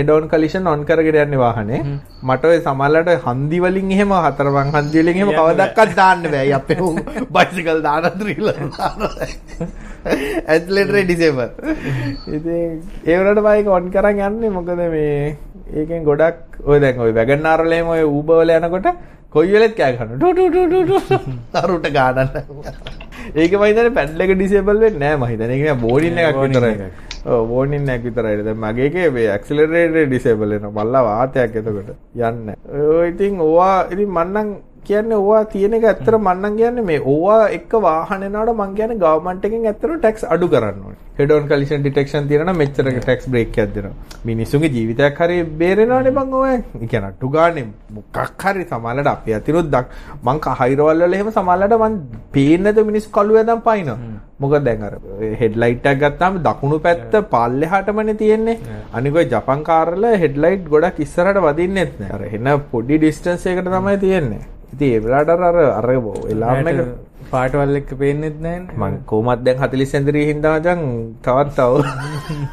[0.00, 1.80] head on collision on කරගෙන යන්නේ වාහනේ.
[2.28, 6.52] මට ඔය සමහරලාට හන්දි වලින් එහෙම හතරමං හන්දි වලින් එහෙම කවදාවත් දාන්න බෑ.
[6.60, 6.78] අපේ
[7.38, 8.56] බයිසිකල් දාන ත්‍රිලර්
[10.52, 11.50] ඇත්ලෙටරේ ඩිසේබර්
[12.36, 12.72] ඉතින්
[13.08, 15.36] ඒ වලට බයික ඔන් කරන් යන්නේ මොකද මේ
[15.80, 18.88] ඒකෙන් ගොඩක් ඔය දැන් ඔය වැගන් ආර් වල එහෙම ඔය ඌබර් වල යනකොට
[19.34, 21.16] කොයි වෙලෙත් කෑ ගන්න ටු ටු ටු ටු ටු
[21.60, 22.28] අරුට ගානන්න.
[23.34, 25.56] ඒක මම හිතන්නේ පැඩල් එක ඩිසේබල් වෙන්නේ නැහැ මම හිතන්නේ.
[25.56, 26.90] ඒක නෑ බෝඩින් එකක් විතරයි.
[27.26, 28.44] ඔව් වෝනින් එකක් විතරයි.
[28.48, 30.76] දැන් මගේ එකේ මේ ඇක්සලරේටර් ඩිසේබල් වෙනවා.
[30.78, 31.90] මල්ලා වාතයක් එතකොට.
[32.14, 32.56] යන්නේ
[32.98, 34.54] ඔය ඉතින් ඕවා ඉතින් මන්නම්
[34.88, 39.48] කියන්නේ ඕවා තියෙන එක ඇත්තට මන්නම් කියන්නේ මේ ඕවා එක්ක වාහන යනකොට මං කියන්නේ ගවර්න්මන්ට්
[39.48, 41.00] එකෙන් ඇත්තට ටැක්ස් අඩු කරන්න ඕනේ.
[41.18, 43.94] හෙඩ් ඔන් කලිෂන් ඩිටෙක්ෂන් තියෙනවා නම් මෙච්චර ටැක්ස් බ්‍රේක් එකක් දෙනවා.
[44.30, 47.66] මිනිස්සුන්ගේ ජීවිතයක් හරි බේරෙනවනේ බං ඔය ඒ කියන්නේ අටු ගානේ
[47.96, 49.86] මොකක් හරි සමාලලට අපි අතිනුත් දක්
[50.26, 51.98] මං කහයිරවල් වල එහෙම සමාලලට මං
[52.36, 53.98] පේන්නේ නැතුව මිනිස්සු කළු වැදන් පයින්නවා.
[54.42, 54.94] මොකද දැන් අර
[55.42, 58.58] හෙඩ්ලයිට් එකක් ගත්තාම දකුණු පැත්ත පල්ලෙහාටමනේ තියෙන්නේ.
[58.96, 62.10] අනික ඔය ජපන් කාර්වල හෙඩ්ලයිට් ගොඩක් ඉස්සරහට වදින්නෙත් නෑ.
[62.16, 64.42] අර එන පොඩි ඩිස්ටන්ස් එකකට තමයි තියෙන්නේ
[64.74, 65.88] ඉතින් ඒ වෙලාවට අර අර අර
[66.28, 66.70] එලාම්
[67.30, 70.80] පාටවල් එක්ක පේන්නෙත් නැහැ මං කොහොමත් දැන් 40 සෙන්දරිය හින්දා මචං
[71.22, 71.72] තවත් තව.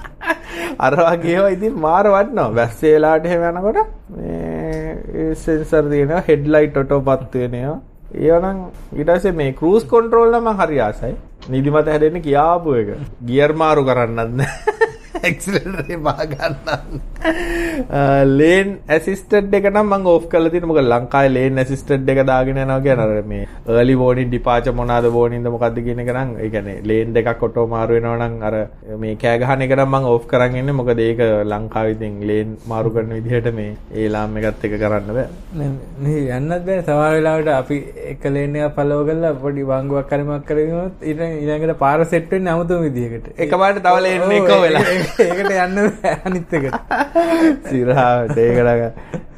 [0.85, 2.49] අර වගේ ඒවා ඉතින් මාර වටනවා.
[2.53, 3.79] වැස්සේ වෙලාවට එහෙම යනකොට
[4.17, 7.77] මේ සෙන්සර් තියෙනවා හෙඩ්ලයිට් ඔටෝ පත් වෙනවා
[8.21, 8.61] ඒවනම්
[8.93, 11.13] ඊට පස්සේ මේ ක්‍රූස් කන්ට්‍රෝල් නම් මම හරි ආසයි.
[11.49, 12.89] නිදිමත හැදෙන්න කියාපු එක.
[13.25, 14.87] ගියර් මාරු කරන්නත් නැහැ
[15.29, 16.99] ඇක්සිලරේ බා ගන්න
[18.39, 22.79] ලේන් ඇසිස්ටඩ් එක නම් මම ඕෆ් කරලා තියෙනවා මොකද ලංකාවේ ලේන් ඇසිස්ටඩ් එක දාගෙන යනවා
[22.87, 26.77] කියන අර මේ early warning departure මොනවාද warning ද මොකද්ද කියන එක නම් ඒ කියන්නේ
[26.91, 28.55] ලේන් දෙකක් ඔටෝ මාරු වෙනවා නම් අර
[29.03, 30.77] මේ කෑ ගහන එක නම් මම ඕෆ් කරන් ඉන්නේ.
[30.79, 31.19] මොකද ඒක
[31.51, 35.27] ලංකාවේ ඉතින් ලේන් මාරු කරන විදිහට මේ ඒ ලාම් එකත් එක කරන්න බෑ.
[36.05, 36.79] නේ යන්නත් බෑ.
[36.87, 37.77] සමහර වෙලාවට අපි
[38.13, 42.83] එක ලේන් එක ෆලෝ කරලා පොඩි වංගුවක් කරමක් කරගෙනොත් ඊට ඊළඟට පාර සෙට් වෙන්නේ අමුතුම
[42.87, 43.31] විදිහකට.
[43.45, 44.85] එකපාරට තව ලේන් එක වෙලා
[45.19, 46.75] ඒකට යන්න බෑ අනිත් එකට
[47.69, 49.29] සිරහාට ඒකටක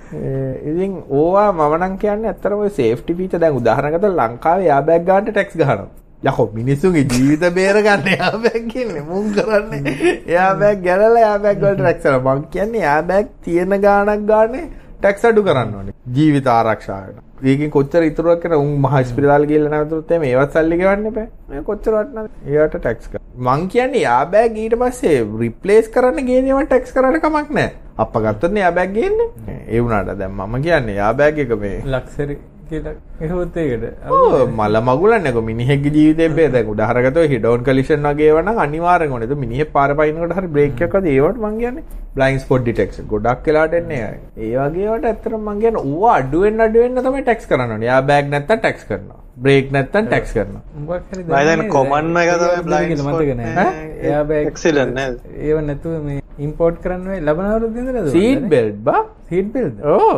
[0.70, 5.56] ඉතින් ඕවා මම නම් කියන්නේ ඇත්තටම ඔය සේෆ්ටි ෆීචර් දැන් උදාහරණකට ලංකාවේ එයාබෑග් ගන්නට ටැක්ස්
[5.62, 5.90] ගහනවා.
[6.24, 9.96] යකෝ මිනිස්සුන්ගේ ජීවිත බේර ගන්න එයාබෑග් කියන්නේ මුන් කරන්නේ.
[10.28, 12.36] එයාබෑග් ගැලලා එයාබෑග් වලට ටැක්ස් කරනවා.
[12.36, 14.66] මං කියන්නේ එයාබෑග් තියෙන ගාණක් ගානේ
[15.04, 17.18] ටැක්ස් අඩු කරන්න ඕනේ ජීවිත ආරක්ෂාවට.
[17.52, 21.26] ඒකෙන් කොච්චර ඉතුරුවක් කරන උන් මහ ස්පිරිතාල ගිහලා නැවතුනොත් එමේ ඒවත් සල්ලි ගෙවන්න එපා.
[21.50, 22.30] මේ කොච්චර වටනද?
[22.54, 23.26] ඒවට ටැක්ස් කරන්න.
[23.48, 27.76] මං කියන්නේ යාබෑග් ඊට පස්සේ රිප්ලේස් කරන්න ගේනේම ටැක්ස් කරන්න කමක් නැහැ.
[28.06, 29.30] අප්ප ගත්තොත් නේ යාබෑග් ගේන්නේ.
[29.68, 32.40] ඒ වුණාට දැන් මම කියන්නේ යාබෑග් එක මේ ලක්සරි
[32.74, 32.94] කියලා
[33.26, 38.46] එහෙමත් ඒකට ඕ මල මගුලන්නේ කො මිනිහෙක්ගේ ජීවිතේ බේ දැන් උදාහරණගතව හිඩෝන් කලිෂන් වගේ ඒවා
[38.46, 39.30] නම් අනිවාර්යෙන් ඕනේ.
[39.32, 41.84] ඒක මිනිහෙක් පාර පයින්නකොට හරි බ්‍රේක් එකක් වද ඒවට මං කියන්නේ
[42.20, 44.52] බ්ලයින්ඩ් ස්පොට් ඩිටෙක්ෂන් ගොඩක් වෙලාට එන්නේ ඒකයි.
[44.52, 47.90] ඒ වගේ ඒවාට ඇත්තටම මං කියන්නේ ඌව අඩු වෙන්න අඩු වෙන්න තමයි ටැක්ස් කරන්න ඕනේ.
[47.92, 49.20] යා බෑග් නැත්තම් ටැක්ස් කරනවා.
[49.46, 50.62] බ්‍රේක් නැත්තම් ටැක්ස් කරනවා.
[50.90, 53.88] මොකක් හරි මම හිතන්නේ common එක තමයි blind spot මතක නෑ ඈ?
[54.12, 55.18] එයා බෑග් excellent නේද?
[55.48, 59.04] ඒව නැතුව මේ ඉම්පෝර්ට් කරන්න වෙයි ලබන අවුරුද්ද ඉඳලාද සීට් බෙල්ට් බා.
[59.30, 60.14] සීට් බෙල්ට් ඕ.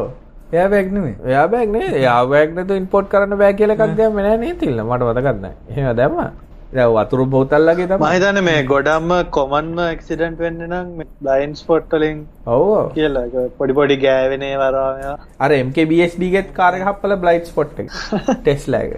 [0.56, 1.86] එයා බෑග් නෙමෙයි එයා බෑග් නේ.
[2.02, 4.82] එයා බෑග් නැතුව ඉම්පෝට් කරන්න බෑ කියලා එකක් දැම්මේ නෑ නේද තිල්ල.
[4.84, 5.56] මට මතකත් නෑ.
[5.70, 6.28] එහෙම දැම්මා.
[6.74, 8.12] දැන් වතුරු බෝතල්ලගේ මම තමයි.
[8.16, 10.88] හිතන්නේ මේ ගොඩක්ම කොමන්ම ඇක්සිඩන්ට් වෙන්නේ නම්
[11.22, 12.70] බ්ලයින්ඩ් ස්පොට් වලින් ඔව්.
[12.96, 15.18] කියලා පොඩි පොඩි ගෑවෙනේ වරවා මේවා.
[15.40, 17.90] අර MKBHD ගෙත් කාර් එක හප්පලා බ්ලයිට් ස්පොට් එක.
[18.44, 18.94] ටෙස්ලා එක.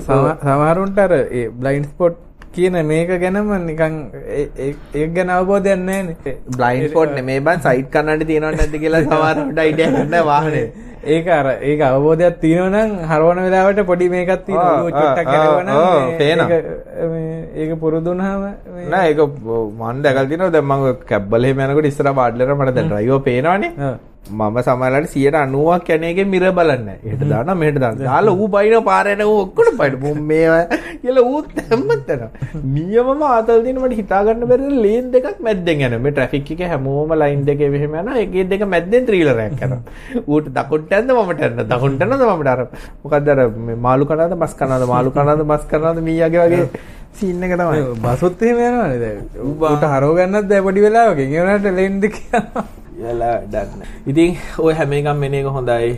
[0.00, 2.18] සම- සමහරුන්ට අර ඒ බ්ලයින්ඩ් ස්පොට්
[2.54, 3.94] කියන මේක ගැනම නිකන්
[4.38, 9.90] ඒ- ගැන අවබෝධයක් නැහැ බ්ලයින්ඩ් ස්පොට් නෙමේ බං සයිඩ් කන්නඩ තියෙනවද නැද්ද කියලා සමහරවිට අයිඩියා
[9.90, 10.64] නැහැ වාහනේ.
[11.04, 15.26] ඒක අර ඒක අවබෝධයක් තියෙනවා නම් හරවන වෙලාවට පොඩි මේකක් තියෙනවා චුට්ටක්
[16.06, 16.48] මේ- පේනවා.
[16.52, 19.20] ඒක මේ- පුරුදු වුණාම මේ- නෑ ඒක
[19.80, 23.72] මන් දැකලා තියෙනවා දැන් මම කැබ්බල් එහෙම යනකොට ඉස්සරහ පාඩලර මට දැන් ඩ්‍රයිවර් පේනවනේ.
[24.30, 26.98] මම සමහරවිට 90ක් යන එකේ මිර බලන්නේ නැහැ.
[27.06, 28.06] එහෙට දානවා මෙහෙට දානවා.
[28.08, 29.96] දාලා ඌ බයින පාරේට ඌ ඔක්කොම බයින.
[30.04, 30.66] මුම් මේවා
[31.02, 32.22] කියලා ඌ හැමතැන.
[32.74, 35.98] නියමම ආතල් දින මට හිතා ගන්න බැරිද ලේන් දෙකක් මැද්දෙන් යනවා.
[36.04, 38.18] මේ ට්‍රැෆික් එකේ හැමෝම ලයින් දෙකේ මෙහෙම යනවා.
[38.24, 39.80] එකේ දෙක මැද්දෙන් ත්‍රීලරයක් යනවා.
[40.26, 41.64] ඌට දකුණට යන්න මමට යන්න.
[41.72, 42.60] දකුණට යනද මමට අර
[43.04, 46.68] මොකද්ද අර මේ මාළු කනවාද මස් කනවාද මාළු කනවාද මස් කනවාද මීයාගේ වගේ
[47.18, 47.82] සීන් එක තමයි.
[48.06, 52.00] බසොත් එහෙම යනවනේ දැන් ඌට හරව ගන්නත් බෑ පොඩි වෙලාවකින් ඒ වුණාට ලේන්
[53.02, 55.92] දෙක යනවා යලා දන්න ඉතින් ඔය හැම එකම් මෙන එක හොඳයි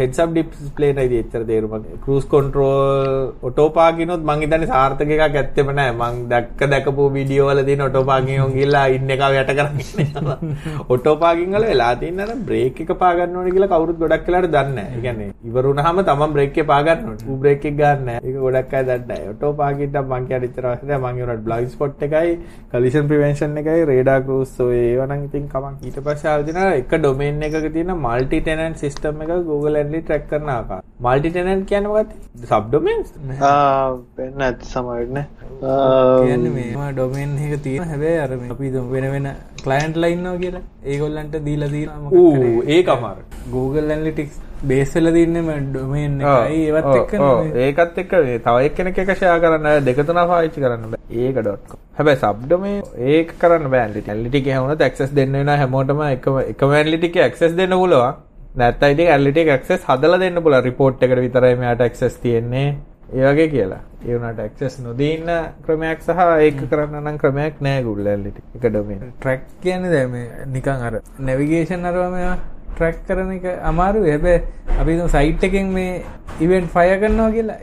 [0.00, 6.22] හෙඩ්සබ් ඩිස්පලේට යිද එච්චර තේරුම කරුස් කොන්ට්‍රෝල් ඔටෝපාගිනොත් මං හිතන්නේ සාර්ථක එකක් ඇත්තෙම නෑ මං
[6.32, 10.56] දැක්ක දැකපු වීඩියෝවල තියෙන ඔටෝපාගින් ගිහලා ඉන්න එක යට කරගෙන
[10.88, 14.74] ඔටෝපාගින් වල වෙලා තියෙන අර බ්‍රේක් එක පා ගන්න ඕනේ කියලා කවුරුත් ගොඩක් වෙලාට දන්නේ
[14.74, 14.96] නැහැ.
[14.96, 17.28] ඒ කියන්නේ ඉවරුනහම තමන් බ්‍රේක් එක පා ගන්න ඕනේ.
[17.28, 18.24] ඌ බ්‍රේක් එක ගන්න නැහැ.
[18.26, 19.30] ඒක ගොඩක් අය දන්නේ නැහැ.
[19.34, 21.12] ඔටෝපාගින්ට මං කියන ඉතර අවශ්‍ය නැහැ.
[21.12, 22.34] මං ඒවට බ්ලයින්ඩ් ස්පොට් එකයි
[22.72, 25.74] කලිෂන් ප්‍රිවෙන්ෂන් එකයි රේඩාර් ක්‍රූස් ඔය ඒවා නම් ඉතින් කමක්.
[25.86, 30.26] ඊට පස්සේ ආව දින එක ඩොමේන් එකක තියෙන මල්ටි ටෙනන්ට් සිස්ටම් එක Google Analytics ට්‍රැක්
[30.30, 30.82] කරන ආකාරය.
[31.06, 32.10] මල්ටි ටෙනන්ට් කියන්නේ මොකක්ද?
[32.50, 33.08] Sub domains?
[33.50, 35.08] ආ වෙන්න ඇති සමහරට
[35.60, 39.26] කියන්නේ මේ ඩොමේන් එක තියෙන හැබැයි අර අපි වෙන වෙන
[39.64, 40.62] ක්ලයන්ට් ලයින්නවා කියලා
[40.92, 43.22] ඒගොල්ලන්ට දීලා තියෙනවා ඌ ඒක අමාරු
[43.56, 47.12] Google Analytics බේස් වෙලා තින්නේ ඩොමේන් ඒවත් එක්ක
[47.66, 51.00] ඒකත් එක්ක තව එක්කෙනෙක් එක ෂෙයා කරන්න දෙක තුනක් පාවිච්චි කරන්න බෑ.
[51.10, 55.56] ඒක.com හැබැයි සබ් ඩොමේන් ඒක කරන්න බෑ ඇනලිටික් හැමෝටම ඇක්සස් දෙන්න වෙනවා.
[55.56, 58.20] හැමෝටම එකම එකම ඇනලිටික් ඇක්සස් දෙන්න පුළුවන්.
[58.56, 60.64] නැත්නම් ඉතින් ඇනලිටික් ඇක්සස් හදලා දෙන්න පුළුවන්.
[60.64, 62.68] රිපෝට් එකට විතරයි මෙයාට ඇක්සස් තියෙන්නේ.
[63.12, 63.82] ඒ වගේ කියලා.
[64.02, 65.30] ඒ වුණාට ඇක්සස් නොදී ඉන්න
[65.64, 70.46] ක්‍රමයක් සහ ඒක කරන්න නම් ක්‍රමයක් නෑ Google Analytics එක ඩොමේන් ට්‍රැක් කියන්නේ දැන් මේ
[70.54, 72.38] නිකන් අර නැවිගේෂන් අරවා මේවා
[72.72, 74.10] ට්‍රැක් කරන එක අමාරුයි.
[74.10, 74.40] හැබැයි
[74.80, 76.02] අපි සයිට් එකෙන් මේ
[76.40, 77.58] ඉවෙන්ට් ෆයර් කරනවා කියලා.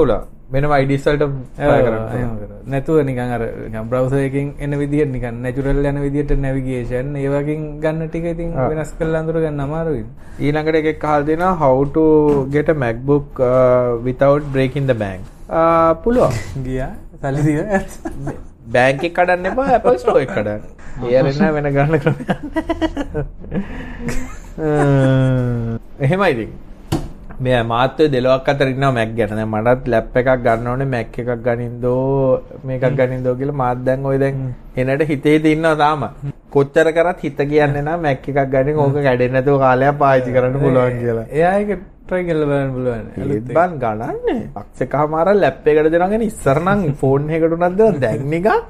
[0.00, 0.26] පුළුවන්.
[0.52, 1.24] වෙනම IDs වලට
[1.56, 3.42] ෆයර් කරන්න නැතුව නිකන් අර
[4.28, 9.22] එකෙන් එන විදිහට නිකන් නැචරල් යන විදිහට නැවිගේෂන් ඒ වගේ ගන්න ටික ඉතින් වෙනස් කරලා
[9.22, 10.04] අඳුර ගන්න අමාරුයි.
[10.40, 11.00] ඊළඟට එකෙක්
[12.50, 15.22] get a macbook uh, without breaking the bank.
[15.48, 16.32] uh, පුළුවන්.
[16.68, 16.92] ගියා.
[17.22, 20.62] දීලා බෑංක් කඩන්න එපා Apple Store එක කඩන්න.
[21.08, 22.30] ඒ අරෙන්න වෙන ගන්න ක්‍රමයක්.
[26.06, 26.50] එහෙමයි ඉතින්.
[27.44, 29.40] මේ මාත් ඔය දෙලොක් අතර ඉන්නවා Mac ගැන.
[29.52, 34.54] මටත් ලැප් එකක් ගන්න ඕනේ Mac එකක් ගනින්දෝ මේකක් ගනින්දෝ කියලා මාත් දැන් ඔය දැන්
[34.76, 36.02] එනට හිතේ ඉන්නවා තාම.
[36.56, 40.98] කොච්චර කරත් හිත කියන්නේ නම් Mac එකක් ගන්න ඕක කැඩෙන්නේ නැතුව කාලයක් පාවිච්චි කරන්න පුළුවන්
[41.04, 41.26] කියලා.
[41.38, 41.70] එයා ඒක
[42.08, 43.06] try කරලා බලන්න පුළුවන්.
[43.36, 44.42] ඒත් බන් ගණන්නේ.
[44.60, 48.60] අක්ෂකමාර ලැප් එකට දෙනවා කියන්නේ ඉස්සර නම් ෆෝන් එකකට උනත් දෙනවා දැන් නිකන්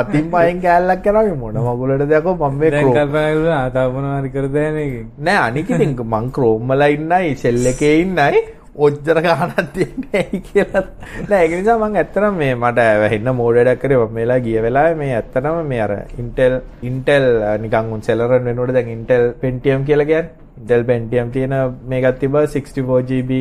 [0.00, 4.92] අතින් පහෙන් කෑල්ලක් කරනවා මොන මගුලට දැකෝ මම මේ දැන් කල්පනා හරි කර දෙන එක.
[5.26, 8.44] නෑ අනික ඉතින් මං ක්‍රෝම් වල ඉන්නයි ෂෙල් එකේ ඉන්නයි
[8.84, 10.84] ඔච්චර ගානක් තියන්නේ ඇයි කියලා.
[11.28, 14.96] නෑ ඒක නිසා මම ඇත්තටම මේ මට වැහෙන්න මෝඩ වැඩක් කරේ මම මේලා ගිය වෙලාවේ
[15.02, 15.92] මේ ඇත්තටම මේ අර
[16.22, 16.56] Intel
[16.88, 17.26] Intel
[17.66, 20.43] නිකන් උන් සෙලරන් වෙනකොට දැන් Intel Pentium කියලා කියන්නේ.
[20.58, 21.54] Intel Pentium තියෙන
[21.90, 23.32] මේකක් තිබ්බා 64GB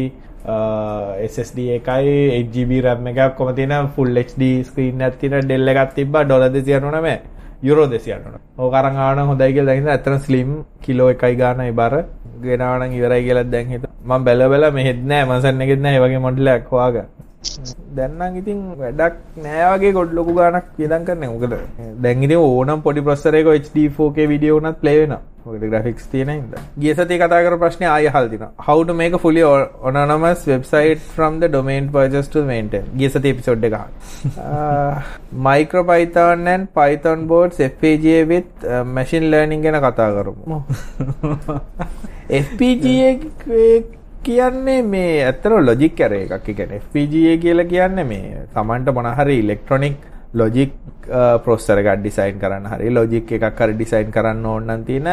[1.32, 3.36] SSD එකයි 8GB RAM එකක්.
[3.38, 7.20] කොම තියෙන full HD screen එකක් තියෙන Dell එකක් තිබ්බා ඩොලර් 299
[7.64, 8.40] යුරෝ 299.
[8.60, 10.50] ඕක අරන් ආවනම් හොඳයි කියලා දැන් හිතා ඇත්තටම slim
[10.84, 11.94] කිලෝ එකයි ගානයි බර.
[12.44, 13.84] ගෙනාවනම් ඉවරයි කියලා දැන් හිත.
[14.06, 15.24] මම බැල බැල මෙහෙත් නෑ.
[15.30, 15.96] මසන් එකෙත් නෑ.
[15.98, 17.08] ඒ වගේ මොඩල් එකක් හොයාගන්න.
[17.98, 21.30] දැන් නම් ඉතින් වැඩක් නෑ වගේ ගොඩ ලොකු ගාණක් වියදම් කරන්නේ.
[21.34, 21.54] මොකද
[22.06, 25.22] දැන් ඉතින් ඕනම් පොඩි ප්‍රොසෙසර් එක HD 4K වීඩියෝ උනත් ප්ලේ වෙනවා.
[25.46, 26.62] මොකද ග්‍රැෆික්ස් තියෙන හින්දා.
[26.84, 27.90] ගිය සතියේ කතා කරපු ප්‍රශ්නේ
[29.16, 29.44] a fully
[29.92, 32.86] anonymous website from the domain purchase to maintain.
[33.02, 33.76] ගිය සතියේ එපිසෝඩ් එක
[36.54, 40.62] and Python boards FPGA with uh, machine learning ගැන කතා කරමු.
[42.44, 43.12] FPGA
[44.24, 49.96] කියන්නේ මේ ඇත්තට ලොජික් කර එකක් කියන්නේ FPGA කියලා කියන්නේ මේ Tamanට මොන හරි ඉලෙක්ට්‍රොනික
[50.34, 50.74] ලොජික්
[51.46, 55.10] ප්‍රොසෙසර් එකක් ඩිසයින් කරන්න හරි ලොජික් එකක් හරි ඩිසයින් කරන්න ඕන නම් තියෙන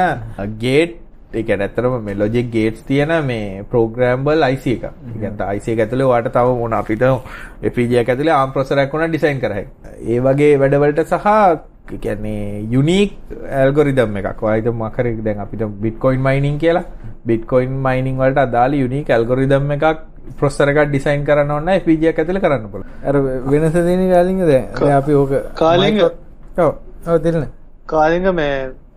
[0.59, 0.99] ගේට්
[1.33, 4.85] ඒ කියන්නේ ඇත්තටම මේ ලොජික් ගේට්ස් තියෙන මේ ප්‍රෝග්‍රෑමබල් IC එකක්.
[4.85, 7.05] ඒ කියන්නේ IC එක ඇතුලේ ඔයාලට තව මොන අපිට
[7.65, 9.67] FPGA එක ඇතුලේ ARM ප්‍රොසෙසර් එකක් උනා ඩිසයින් කරහයි.
[10.07, 11.29] ඒ වගේ වැඩවලට සහ
[11.99, 13.13] කියන්නේ යුනික්
[13.61, 14.43] ඇල්ගොරිදම් එකක්.
[14.43, 16.85] ඔයා හිතමු අකරේ දැන් අපිට බිට්කොයින් මයිනින් කියලා.
[17.27, 19.87] බිට්කොයින් මයිනින් වලට අදාළ යුනික් ඇල්ගොරිදම් එකක්
[20.37, 22.91] ප්‍රොසෙසර් එකක් ඩිසයින් කරන්න FPGA එක ඇතුලේ කරන්න පුළුවන්.
[23.05, 23.15] අර
[23.47, 23.73] වෙනස
[24.45, 24.93] දැන්.
[24.93, 26.73] අපි ඕක කාලින්ග ඔව්.
[27.07, 27.49] ඔව් දෙන්න.
[27.87, 28.55] කාලින්ග මේ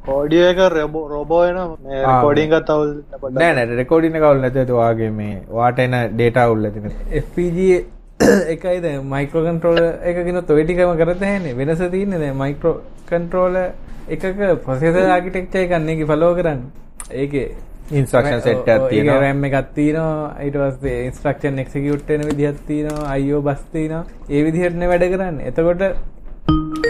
[0.08, 0.62] ඕඩියෝ එක
[1.10, 2.94] රොබෝ වෙන මේ රෙකෝඩින්ග් එකත් අවුල්
[3.32, 7.80] නෑ නෑ රෙකෝඩින් නැතුව ඔයාගේ මේ ඔයාට එන ඩේටා අවුල් නැතින FPGA
[8.54, 12.76] එකයි දැන් මයික්‍රෝ කන්ට්‍රෝලර් එකකිනුත් ඔය ටිකම කරත හැනේ වෙනස තියෙන්නේ දැන් මයික්‍රෝ
[13.08, 13.68] කන්ට්‍රෝලර්
[14.10, 14.26] එකක
[14.64, 16.72] ප්‍රොසෙසර් ආකිටෙක්චර් එකක් නෙකි ෆලෝ කරන්නේ.
[17.14, 17.48] ඒකේ
[17.92, 19.20] ඉන්ස්ට්‍රක්ෂන් සෙට් එකක් තියෙනවා.
[19.22, 20.36] RAM එකක් තියෙනවා.
[20.46, 23.18] ඊට පස්සේ ඉන්ස්ට්‍රක්ෂන් එක්සිකියුට් වෙන විදිහක් තියෙනවා.
[23.18, 24.06] IO බස් තියෙනවා.
[24.30, 25.48] ඒ විදිහටනේ වැඩ කරන්නේ.
[25.48, 25.82] එතකොට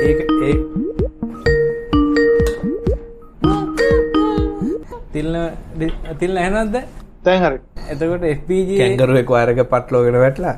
[0.08, 0.56] ඒක ඒ
[5.14, 5.36] තිල්න
[6.20, 6.78] තිල්න ඇහෙනවද
[7.26, 7.60] දැන් හරි
[7.92, 10.56] එතකොට FPGA කැංගරුවෙක් වයර් එක පටලවාගෙන වැටලා.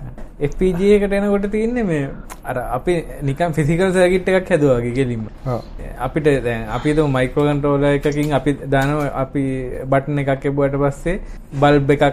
[0.49, 2.05] FPGA එකට එනකොට තියෙන්නේ මේ
[2.43, 2.95] අර අපි
[3.29, 5.25] නිකන් ෆිසිකල් සර්කිට් එකක් හැදුවා වගේ ගෙලින්ම.
[6.07, 9.43] අපිට දැන් අපි මයික්‍රෝ කන්ට්‍රෝලර් එකකින් අපි දානවා අපි
[9.91, 11.19] බටන් එකක් එබුවට පස්සේ
[11.61, 12.05] බල්බ් එකක්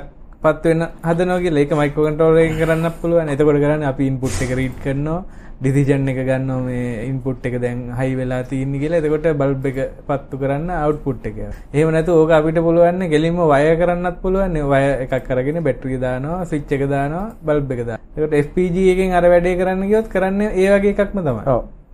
[0.42, 3.28] පත් වෙන හදනවා කියලා ඒක මයික්‍රෝ කන්ට්‍රෝලර් එකෙන් කරන්නත් පුළුවන්.
[3.32, 5.20] එතකොට කරන්නේ අපි ඉන්පුට් එක රීඩ් කරනවා
[5.60, 9.00] ඩිසිෂන් එක ගන්නවා මේ ඉන්පුට් එක දැන් හයි වෙලා තියෙන්නේ කියලා.
[9.00, 9.78] එතකොට බල්බ් එක
[10.08, 11.36] පත්තු කරන්න අවුට්පුට් එක.
[11.74, 14.58] එහෙම නැතු ඕක අපිට පුළුවන් ගෙලින්ම වය කරන්නත් පුළුවන්.
[14.72, 18.08] වය එකක් අරගෙන බැටරිය දානවා, ස්විච් එක දානවා, බල්බ් එක දානවා.
[18.16, 21.46] එතකොට FPG එකෙන් අර වැඩේ කරන්න ගියොත් කරන්නේ ඒ වගේ එකක්ම තමයි.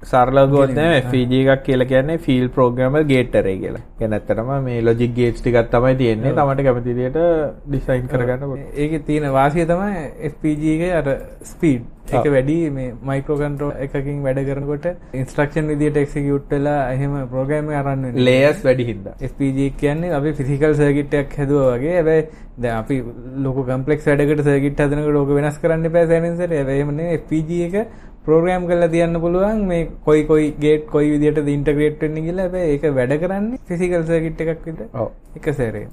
[0.02, 3.82] සරලගොත්න FG එකක් කියලා කියන්නේ ෆිල් ප්‍රෝග්‍රම ගේටරේ කියලා.
[4.00, 6.32] ගැනැත්තටම මේ ලොජික් ගේට්ස් ටිකත් තමයි තියෙන්නේ.
[6.32, 7.18] තමට කැමතිදියට
[7.66, 11.08] ඩිසයින් කරගන්න ඒක තියෙන වාසිය තමයි FPGගේ අර
[11.42, 17.70] ස්පීඩ් එක වැඩි මේ මයිකෝ කන්ට්‍රෝ එකකින් වැඩ කරනකොට ඉන්ස්ට්‍රක්ෂන් විදියට එක්සිකියුට් වෙලා එහෙම ප්‍රෝග්‍රෑම්
[17.70, 18.24] එක අරන් වෙන්නේ.
[18.24, 19.16] ලේයර්ස් වැඩි හින්දා.
[19.32, 21.96] FPG කියන්නේ අපි ෆිසිකල් සර්කිට් එකක් හැදුවා වගේ.
[21.98, 22.28] හැබැයි
[22.62, 23.04] දැන් අපි
[23.46, 28.90] ලොකු කම්ප්ලෙක්ස් වැඩකට සර්කිට් හදනකොට ඕක වෙනස් කරන්න හැබැයි එහෙම නෙවෙයි FPG එක ප්‍රෝග්‍රෑම් කරලා
[28.94, 33.60] තියන්න පුළුවන් මේ කොයි කොයි ගේට් කොයි විදිහටද ඉන්ටග්‍රේට් වෙන්නේ කියලා හැබැයි ඒක වැඩ කරන්නේ
[33.68, 34.84] ෆිසිකල් සර්කිට් එකක් විතර.
[34.94, 35.08] ඔව්.
[35.38, 35.86] එක සැරේ.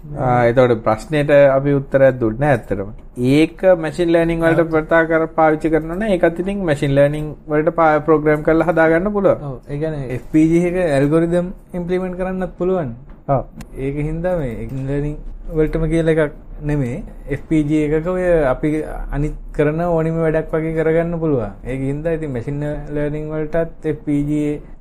[0.50, 2.92] එතකොට ප්‍රශ්නෙට අපි උත්තරයක් දුන්නේ ඇත්තටම.
[3.32, 7.76] ඒක මැෂින් ලර්නින් වලට ප්‍රතා කර පාවිච්චි කරනවා නම් ඒකත් ඉතින් මැෂින් ලර්නින් වලට
[8.06, 9.44] ප්‍රෝග්‍රෑම් කරලා හදා ගන්න පුළුවන්.
[9.44, 9.58] ඔව්.
[9.70, 12.96] ඒ කියන්නේ FPG එක ඇල්ගොරිතම් ඉම්ප්ලිමන්ට් කරන්නත් පුළුවන්.
[13.28, 15.16] ඒක හින්දා මේ ඉන්ජිනියරින්
[15.58, 16.34] වලටම කියලා එකක්
[16.70, 16.98] නෙමේ
[17.38, 18.70] FPG එකක ඔය අපි
[19.18, 21.52] අනිත් කරන ඕනිම වැඩක් වගේ කරගන්න පුළුවන්.
[21.66, 22.60] ඒක හින්දා ඉතින් මැෂින්
[22.96, 24.32] ලර්නින් වලටත් FPG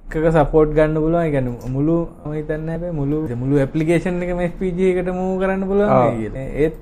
[0.07, 1.25] එකක සපෝට් ගන්න පුළුවන්.
[1.25, 6.37] ඒ කියන්නේ මුළු මම හිතන්නේ හැබැයි මුළු මුළු ඇප්ලිකේෂන් එකම FPG එකට මූව් කරන්න පුළුවන්.
[6.65, 6.77] ඒත්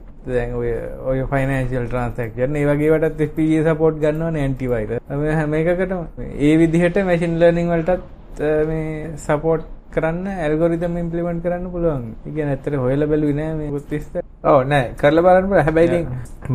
[1.10, 4.98] ඔය ෆයිනෑන්ෂියල් ට්‍රාන්සැක්ෂන් ඒ වගේ වටත් FPG සපෝට් ගන්නවනේ ඇන්ටි වයිරස්.
[5.38, 6.02] හැම එකකටම
[6.48, 12.04] ඒ විදිහට මැෂින් ලර්නින් වලටත් මේ සපෝට් කරන්න ඇල්ගොරිතම් ඉම්ප්ලිමන්ට් කරන්න පුළුවන්.
[12.24, 14.14] කියන්නේ ඇත්තට හොයලා බැලුවේ නෑ මේ පුත්තිස්ත.
[14.50, 15.64] ඔව් නෑ කරලා බලන්න බෑ.
[15.68, 16.06] හැබැයි ඉතින්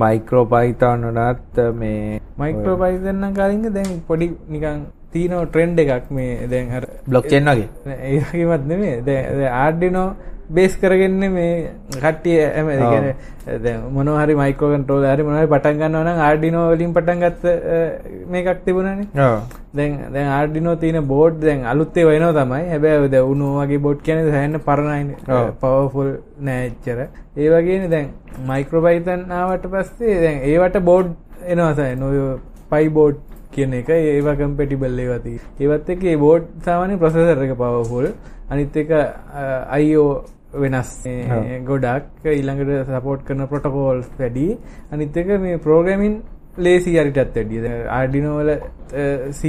[0.04, 4.82] මයික්‍රෝ පයිතන් උනත් මේ මයික්‍රෝ පයිතන් නම් කාලින්ග දැන් පොඩි නිකන්
[5.18, 7.70] තියෙන ට්‍රෙන්ඩ් එකක් මේ දැන් අර බ්ලොක් චේන් වගේ.
[8.08, 8.98] ඒ වගේමත් නෙමෙයි.
[9.12, 10.10] දැන් ආඩිනෝ
[10.58, 11.48] බේස් කරගෙන මේ
[12.04, 16.64] කට්ටිය ඒ කියන්නේ දැන් මොනවා හරි මයික්‍රෝ කන්ට්‍රෝලර් හරි මොනවා හරි පටන් ගන්නවා නම් ආඩිනෝ
[16.70, 17.44] වලින් පටන් ගත්ත
[18.34, 19.28] මේකක් තිබුණානේ.
[19.78, 22.64] දැන් දැන් ආඩිනෝ තියෙන බෝඩ් දැන් අලුත් ඒවා එනවා තමයි.
[22.74, 25.18] හැබැයි දැන් උණු වගේ බෝඩ් කියන්නේ සෑහෙන පරණයිනේ.
[25.62, 26.12] පවර්ෆුල්
[26.50, 27.00] නෑ එච්චර.
[27.42, 28.08] ඒ වගේනේ දැන්
[28.52, 31.16] මයික්‍රෝ පයිතන් ආවට පස්සේ දැන් ඒවට බෝඩ්
[31.54, 32.20] එනවා සෑහෙන ඔය
[32.72, 35.00] පයි බෝඩ් කියන එක ඒවා කම්පැටිබල්.
[35.60, 38.10] ඒවත් එක්ක ඒ බෝඩ් සාමාන්‍ය ප්‍රොසෙසර් එක පවර්ෆුල්.
[38.50, 38.90] අනිත් එක
[39.80, 40.08] IO
[40.54, 40.92] වෙනස්.
[41.66, 44.48] ගොඩක් ඊළඟට සපෝට් කරන ප්‍රොටකෝල්ස් වැඩි.
[44.92, 46.22] අනිත් එක මේ ප්‍රෝග්‍රෑමින්
[46.58, 48.52] ලේසි හරිටත් වැඩිය ආඩිනෝ වල
[49.32, 49.42] C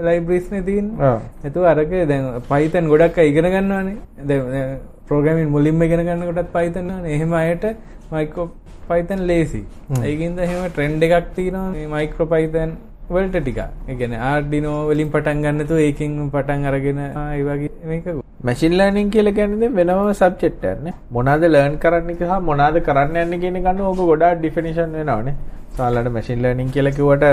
[0.00, 1.14] ලයිබ්‍රරිස් නේ තියෙන්නේ.
[1.44, 3.96] එතකොට අරක දැන් Python ගොඩක් අය ඉගෙන ගන්නවානේ.
[4.24, 4.78] දැන්
[5.08, 7.14] ප්‍රෝග්‍රෑමින් මුලින්ම ඉගෙන ගන්නකොටත් Python නෝනේ.
[7.14, 7.64] එහෙම අයට
[8.12, 8.48] මයික්‍රෝ
[8.88, 9.62] Python ලේසි
[10.02, 11.88] ඒකින්ද එහෙම ට්‍රෙන්ඩ් එකක් තියෙනවා.
[11.94, 12.76] මයික්‍රෝ Python
[13.10, 18.06] වලට ටික ඒ කියන්නේ ආඩිනෝ වලින් පටන් ගන්නතු ඒකින් පටන් අරගෙන ඒ වගේ මේක.
[18.46, 20.94] මැෂින් ලර්නින් කියලා කියන්නේ වෙනම සබ්ජෙක්ට් එකක් නේ.
[21.16, 25.36] මොනවාද ලර්න් කරන්න එක සහ මොනවාද කරන්න යන්නේ කියන ගන්න ඕක ගොඩාක් ඩිෆිනිෂන් වෙනවනේ
[25.76, 27.24] සමහරවිට මැෂින් ලර්නින් කියලා කිව්වට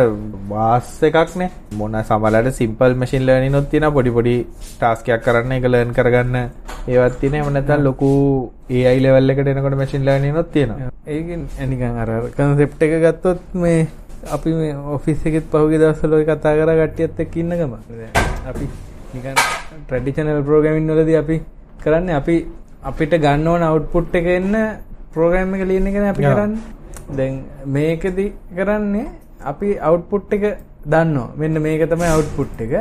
[0.51, 1.49] වාස් එකක් නේ.
[1.79, 3.95] මොන සමහරවිට සිම්පල් මැෂින් ලර්නින් උත් තියෙනවා.
[3.97, 4.35] පොඩි පොඩි
[4.77, 6.37] ටාස්ක් එකක් කරන්න ඒක ලර්න් කරගන්න
[6.87, 7.41] ඒවත් තියෙනවා.
[7.41, 8.09] එහෙම නැත්නම් ලොකු
[9.05, 10.89] level එකට එනකොට මැෂින් ලර්නින් උත් තියෙනවා.
[11.07, 13.87] ඒකෙන් නිකන් අර කන්සෙප්ට් එක ගත්තොත් මේ
[14.35, 17.73] අපි මේ ඔෆිස් එකෙත් පහුගිය දවස්වල ඔය කතා කරා කට්ටියත් එක්ක ඉන්න ගම.
[18.49, 18.65] අපි
[19.13, 19.35] නිකන්
[19.87, 21.37] ට්‍රැඩිෂනල් ප්‍රෝග්‍රෑමින් වලදී අපි
[21.83, 22.35] කරන්නේ අපි
[22.83, 24.55] අපිට ගන්න ඕන අවුට්පුට් එක එන්න
[25.13, 26.61] ප්‍රෝග්‍රෑම් එක ලියන එකනේ අපි කරන්නේ.
[27.17, 28.25] දැන් මේකෙදි
[28.57, 29.07] කරන්නේ
[29.51, 30.43] අපි අවුට්පුට් එක
[30.85, 31.29] දන්නවා.
[31.37, 32.73] මෙන්න මේක තමයි අවුට්පුට් එක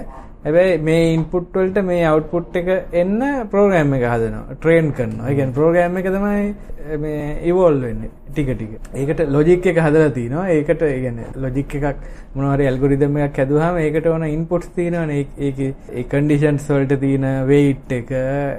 [0.45, 2.69] හැබැයි මේ ඉන්පුට් වලට මේ අවුට්පුට් එක
[3.01, 3.19] එන්න
[3.53, 5.27] ප්‍රෝග්‍රෑම් එක හදනවා ට්‍රේන් කරනවා.
[5.29, 8.73] ඒ කියන්නේ ප්‍රෝග්‍රෑම් එක තමයි eh, මේ ඉවෝල්ව් වෙන්නේ ටික ටික.
[8.95, 10.47] ඒකට ලොජික් එක හදලා තිනවා.
[10.55, 12.01] ඒකට ඒ කියන්නේ ලොජික් එකක්
[12.35, 15.27] මොනවා හරි ඇල්ගොරිතම් එකක් හැදුවාම ඒකට ඕන ඉන්පුට්ස් තියෙනවනේ.
[15.39, 18.13] ඒකේ ඒ කන්ඩිෂන්ස් වලට තියෙන weight එක,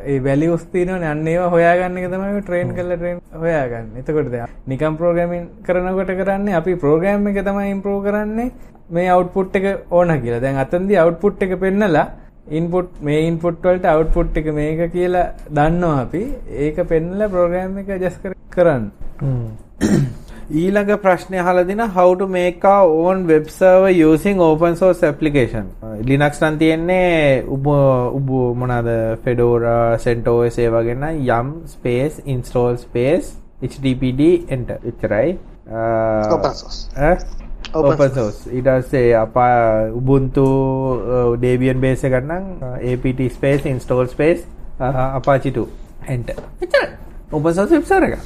[0.06, 1.10] ඒ values තියෙනවනේ.
[1.14, 4.04] අන්න ඒවා හොයාගන්න එක තමයි ට්‍රේන් කරලා ට්‍රේන් හොයාගන්නේ.
[4.04, 8.52] එතකොට දැන් නිකම් ප්‍රෝග්‍රෑමින් කරනකොට කරන්නේ අපි ප්‍රෝග්‍රෑම් එක තමයි ඉම්ප්‍රූව් කරන්නේ.
[8.98, 9.66] මේ අවුට්පුට් එක
[9.98, 10.42] ඕන කියලා.
[10.46, 12.06] දැන් අතනදී අවුට්පුට් එක පෙන්නලා
[12.60, 15.28] ඉන්පුට් මේ ඉන්පුට් වලට අවුට්පුට් එක මේක කියලා
[15.58, 16.24] දන්නවා අපි.
[16.66, 18.26] ඒක පෙන්නලා ප්‍රෝග්‍රෑම් එක ඇඩ්ජස්ට්
[18.56, 18.90] කරන්න.
[20.62, 25.70] ඊළඟ ප්‍රශ්නය අහලා දින how to make our own web server using open source application.
[26.10, 27.68] Linux නම් තියෙන්නේ උබ
[28.18, 28.30] උබ
[28.64, 28.90] මොනවාද
[29.24, 33.30] Fedora, CentOS ඒ වගේ නම් yum space install space
[33.70, 34.22] httpd
[34.58, 35.38] enter එච්චරයි.
[36.36, 36.80] open source.
[38.10, 38.50] Source.
[38.50, 39.48] ඊට පස්සේ අපා
[39.94, 40.46] ubuntu
[41.42, 42.44] debian base එක නම්
[42.94, 44.42] apt space install space
[45.14, 45.68] apache 2
[46.08, 46.36] enter.
[46.62, 46.90] එච්චරයි.
[47.32, 48.20] Open source web server එක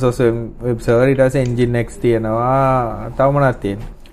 [0.00, 0.20] source
[0.62, 1.08] web server.
[1.08, 3.10] ඊට පස්සේ nginx තියෙනවා.
[3.16, 3.56] තව මොනවද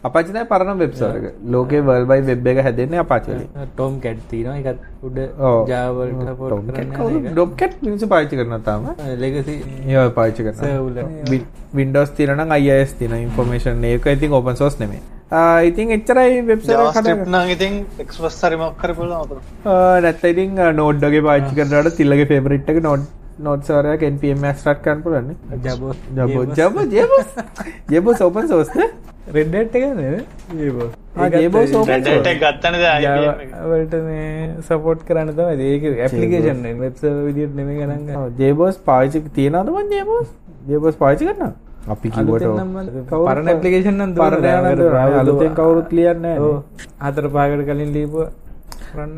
[0.03, 1.35] තියෙන්නේ අපචි තමයි පරණ වෙබ් සර්වර් එක.
[1.55, 3.47] ලෝකේ වයිඩ් වෙබ් එක හැදෙන්නේ අපචි වලින්.
[3.75, 5.17] ටොම් කැට් තියෙනවා ඒකත් උඩ
[5.49, 5.57] ඔව්.
[5.71, 8.81] Java වලට support Tomcat කරන්නේ කවුරු Tomcat මිනිස්සු පාවිච්චි කරනවා තාම.
[10.19, 10.63] පාවිච්චි කරනවා.
[10.65, 11.49] server Win-
[11.81, 15.01] Windows තියෙනවා නම් IIS තියෙනවා information ඒක ඉතින් open source නෙමෙයි.
[15.31, 17.35] ආ ඉතින් එච්චරයි වෙබ් සර්වර් ජාස්ක්‍රිප්ට් හදන්න.
[17.35, 17.73] නම් ඉතින්
[18.05, 19.41] එක්ස්ප්‍රස් හරි මොකක් හරි පුළුවන් අපිට.
[19.73, 23.03] ආ නැත්නම් ඉතින් නෝඩ් වගේ පාවිච්චි කරනකොට තිල්ලගේ ෆේවරිට් එක නෝඩ්
[23.39, 25.37] නෝඩ් සර්වර් එක npm start කරන්න පුළුවන් නේ.
[25.65, 25.97] Jabos.
[26.17, 27.21] ජබෝ ජබෝ ජබෝ
[27.93, 28.89] ජබෝ open source නේ.
[29.33, 29.83] Red Hat එක
[31.17, 31.33] Hat
[32.33, 32.93] එක ගත්තනේ.
[33.71, 35.55] වලට මේ සපෝට් කරන්න තමයි.
[35.73, 38.37] ඒක ඇප්ලිකේෂන් වෙබ් සර්වර් විදියට නෙමෙයි ගණන් ගන්න.
[38.41, 40.27] ජේබෝස් පාවිච්චි තියනවද මං ජේබෝස්
[40.69, 41.51] ජේබෝස් පාවිච්චි කරනවා?
[41.93, 42.07] අපි
[42.59, 43.49] නම් මම පරණ
[43.97, 45.19] නම් දුවන පරණ.
[45.23, 46.37] අලුතෙන් කවුරුත් ලියන්නේ
[47.05, 48.23] හතර පහකට කලින් කරන්න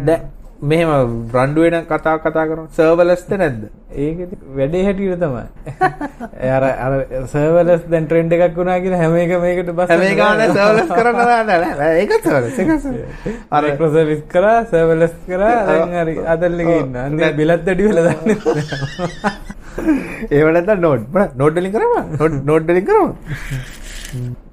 [0.08, 0.22] දැන්
[0.62, 0.90] මෙහෙම
[1.34, 3.64] රණ්ඩු වෙන කතා කතා කරනවා සර්වර්ලස්ද නැද්ද?
[3.98, 4.20] ඒක
[4.56, 5.44] වැඩේ හැටියට තමයි.
[6.56, 6.94] අර අර
[7.28, 11.60] සර්වර්ලස් දැන් ට්‍රෙන්ඩ් එකක් වුණා කියලා හැම එක මේකට බස් හැම එකම සර්වර්ලස් කරන්න නෑ
[11.74, 12.70] නෑ ඒක සර්වර්ලස් ඒක.
[13.52, 16.96] අර මයික්‍රොසර්විස් කරා සර්වර්ලස් කරා දැන් හරි අදල්ලක ඉන්න.
[17.04, 18.38] අන්නේ බිලත් වැඩි වෙලා දන්නේ.
[20.32, 23.14] ඒව නැත්නම් නෝඩ් නෝඩ් වලින් කරනවා නෝඩ් වලින් කරනවා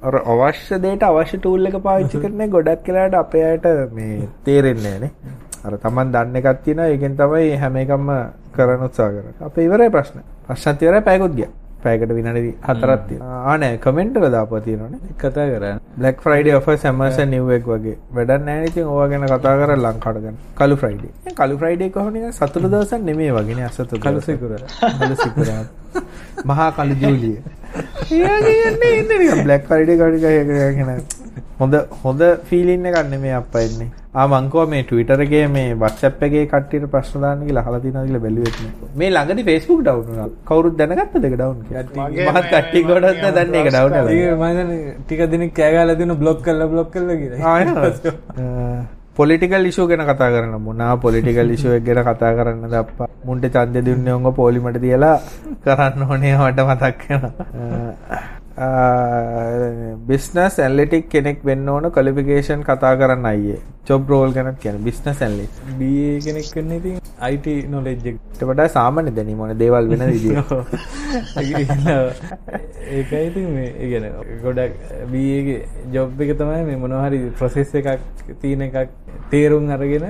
[0.02, 5.14] අර අවශ්‍ය දෙයට අවශ්‍ය ටූල් එක පාවිච්චි කරන්නේ ගොඩක් වෙලාවට අපේ අයට මේ තේරෙන්නේ නැහැ
[5.24, 8.12] නේ අර Taman දන්න එකක් තියෙනවා ඒකෙන් තමයි හැම එකම
[8.54, 11.52] කරන්න උත්සාහ කරන්නේ අපේ ඉවරයි ප්‍රශ්න ප්‍රශ්නත් ඉවරයි පැයකොත් ගියා
[11.84, 15.78] පැයකට විනාඩි හතරක් තියෙනවා ආ නෑ කමෙන්ට් වල දාපුවා තියෙනවනේ කතා කරන්නේ.
[15.96, 20.22] Black Friday offers Amazon new week වගේ වැඩක් නැහැ ඉතින් ඕවා ගැන කතා කරලා ලංකාවට
[20.24, 20.36] ගන්න.
[20.54, 21.10] කළු Friday.
[21.24, 24.00] දැන් කළු Friday කොහොමද සතුටු දවසක් නෙමෙයි වගේනේ අසතුටු.
[24.00, 24.20] කළු.
[24.20, 24.60] සිකුරා.
[25.00, 25.64] කළු සිකුරා.
[26.44, 27.36] මහා කළු ජූලිය.
[28.12, 31.21] ඊයගේ යන්නේ ඉන්නේ නිකන් Black Friday කවුරු කියන
[31.60, 31.74] හොඳ
[32.04, 33.88] හොඳ ෆීලින් එකක් නෙමෙයි අප්පා එන්නේ.
[34.14, 38.06] ආ මං කිව්වා මේ Twitter එකේ මේ WhatsApp එකේ කට්ටියට ප්‍රශ්න දාන්න කියලා අහලා තියෙනවා
[38.06, 38.90] කියලා බැලුවෙත් නෑ.
[38.96, 40.30] මේ ළඟදී Facebook down වුණා.
[40.48, 42.08] කවුරුත් දැනගත්තද ඒක down කියලා?
[42.08, 43.62] මගේ මහත් කට්ටිය ගොඩක් දන්නේ
[44.32, 47.54] මම හිතන්නේ ටික දිනක් කෑ ගහලා දිනු බ්ලොක් කරලා බ්ලොක් කරලා කියලා.
[49.16, 53.84] පොලිටිකල් ඉෂුව ගැන කතා කරන්න මොනා පොලිටිකල් ඉෂුව එක ගැන කතා කරන්නද අප්පා මුන්ට ඡන්දය
[53.88, 55.16] දුන්නේ උංග පොලිමට තියලා
[55.64, 58.41] කරන්න ඕනේ මට මතක් වෙනවා
[60.08, 63.60] බිස්නස් ඇනලිටික් කෙනෙක් වෙන්න ඕන ක්වොලිෆිකේෂන් කතා කරන්න අයියේ.
[63.88, 66.98] ජොබ් රෝල් ගැන කියන්නේ බිස්නස් ඇනලිස්ට් BA කෙනෙක් වෙන්න ඉතින්
[68.06, 68.16] එක.
[68.32, 70.36] ඊට වඩා සාමාන්‍ය දැනීම ඕනේ දේවල් වෙන විදිය
[72.92, 73.48] ඒකයි ඉතින්
[74.42, 74.72] ගොඩක්
[75.12, 75.60] BA ගේ
[75.92, 77.88] ජොබ් එක තමයි මේ මොනවා හරි ප්‍රොසෙස් එකක්
[78.42, 78.92] තියෙන එකක්
[79.30, 80.06] තේරුම් අරගෙන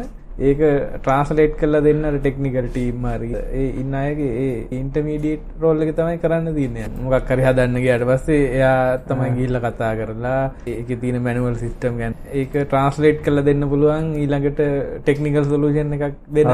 [0.49, 0.61] ඒක
[1.03, 3.29] ට්‍රාන්ස්ලේට් කරලා දෙන්න ටෙක්නිකල් ටීම් හරි.
[3.59, 6.87] ඒ ඉන්න අයගේ ඒ ඉන්ටර්මීඩියට් රෝල් එක තමයි කරන්න තියෙන්නේ.
[7.05, 10.41] මොකක් හරි හදන්න ගියාට පස්සේ එයා තමයි ගිහිල්ලා කතා කරලා
[10.75, 12.17] ඒකේ තියෙන මැනුවල් සිස්ටම් ගැන.
[12.41, 14.63] ඒක ට්‍රාන්ස්ලේට් කරලා දෙන්න පුළුවන් ඊළඟට
[15.05, 16.53] ටෙක්නිකල් සොලියුෂන් එකක් දෙන්න.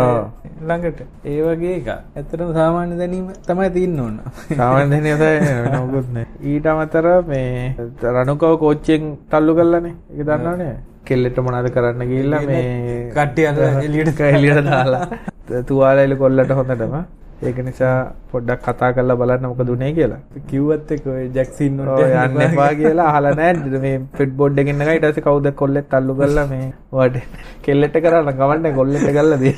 [0.68, 1.00] ළඟට.
[1.24, 4.20] ඒ වගේ එක ඇත්තටම සාමාන්‍ය දැනීම තමයි තියෙන්න ඕන.
[4.60, 6.26] සාමාන්‍ය දැනීම තමයි වෙන මොකුත් නෑ.
[6.50, 7.74] ඊට අමතරව මේ
[8.14, 10.76] රණුකව කෝච්චියෙන් තල්ලු කළානේ ඒක දන්නවනේ
[11.08, 12.66] කෙල්ලෙට මොනවද කරන්න ගිහිල්ලා මේ
[13.14, 16.98] කට්ටිය අර එළියට එළියට දාලා තුවාලයිල කොල්ලට හොඳටම
[17.40, 17.94] ඒක නිසා
[18.30, 20.20] පොඩ්ඩක් කතා කරලා බලන්න මොකද උනේ කියලා.
[20.48, 25.26] කිව්වත් ඔය ජැක්සින් යන්න එපා කියලා අහලා නැහැ මේ ෆිට් බෝඩ් එකකින් නගා ඊට පස්සේ
[25.26, 27.18] කවුද කොල්ලෙක් තල්ලු කරලා මේ ඔයාට
[27.62, 29.56] කෙල්ලෙට කරලා ගමන්නේ කොල්ලෙට කරලා දී.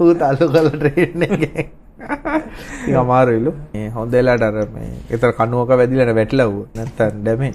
[0.00, 1.68] ඌ තල්ලු කරලා ට්‍රේන් එකේ.
[2.96, 3.52] අමාරුයිලු.
[3.74, 7.54] මේ හොඳ වෙලාවට අර මේ ඒතර කණුවක වැදිලා වැටිලා ඌ නැත්තම් ඩැමේජ්.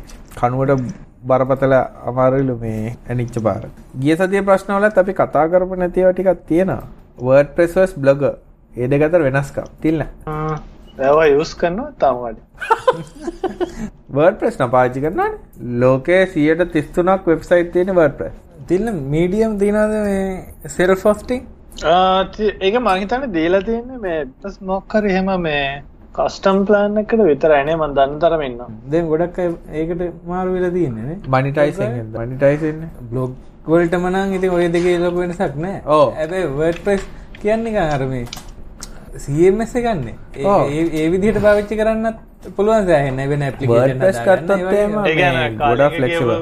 [1.24, 1.74] බරපතල
[2.12, 3.64] අමාරුයිලු මේ ඇනිච්ච පාර.
[4.00, 6.84] ගිය සතියේ ප්‍රශ්න වලත් අපි කතා කරපු නැති ඒවා ටිකක් තියෙනවා.
[7.20, 8.36] WordPress vs Blogger.
[8.76, 9.68] ඒ දෙක අතර වෙනස්කම්.
[9.82, 10.06] තිල්න.
[11.00, 12.40] ඒවා යූස් කරනවා තාම වඩ
[14.18, 15.40] WordPress නම් පාවිච්චි කරනවානේ.
[15.80, 18.36] ලෝකයේ 133ක් වෙබ්සයිට් තියෙන WordPress.
[18.68, 21.42] තිල්න මීඩියම් තියනද මේ සෙල්ෆ් හොස්ටිං
[21.82, 25.84] ඒක මහිතන දීලා තියන්නේ මේ ටස් මොක්කර එහෙම මේ
[26.16, 28.60] කස්ටම් ප්ලෑන් එකට විතරයිනේ මන් දන්න තරමන්න
[28.92, 29.50] දැන් ගොඩක් අය
[29.80, 33.34] ඒකට මාරු වෙලා තියෙන්නේ මනිටයිසින් මනිටයිසින් බ්ලොග්
[33.68, 35.82] වලට මනං ඉතින් ඔය දෙකේ ලොකු වෙනසක් නෑ.
[35.88, 36.08] ඔව්.
[36.16, 37.04] හැබැයි WordPress
[37.42, 37.80] කියන්නේ නිකන්
[39.16, 40.06] එක ගන්න.
[40.36, 42.18] ඒ- විදිහට පාවිච්චි කරන්නත්
[42.52, 46.38] පුළුවන් සෑහෙන වෙන ඇප්ලිකේෂන් WordPress ගත්තොත් එහෙම ඒගැන මේ ගොඩක් flexible.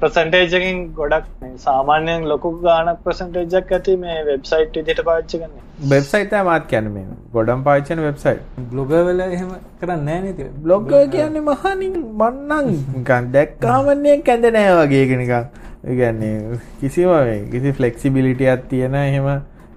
[0.00, 6.44] ප්‍රසන්ටේජකින් ගොඩක් මේ සාමාන්‍යයෙන් ලොකු ගානක් ප්‍රසන්ටේජක් ඇති මේ වෙබ්සයිට් විදිට පාච්චි කන්නේ වෙබ්සයිට් තමයි
[6.44, 7.06] මාත් කියන්නේ මේ.
[7.32, 8.42] ගොඩම් පාවිච්චි කරන වෙබ්සයිට්
[8.72, 10.40] බ්ලොග වල එහෙම කරන්නේ නෑ නේද?
[10.58, 12.74] බ්ලොග් කියන්නේ මහනින් මන්නම්.
[12.96, 15.46] නිකන් දැක්කාමන්නේ කැඳ නෑ වගේ එක නිකන්.
[15.82, 17.10] ඒ කියන්නේ කිසිම
[17.50, 19.30] කිසි ෆ්ලෙක්සිබිලිටියක් තියෙන එහෙම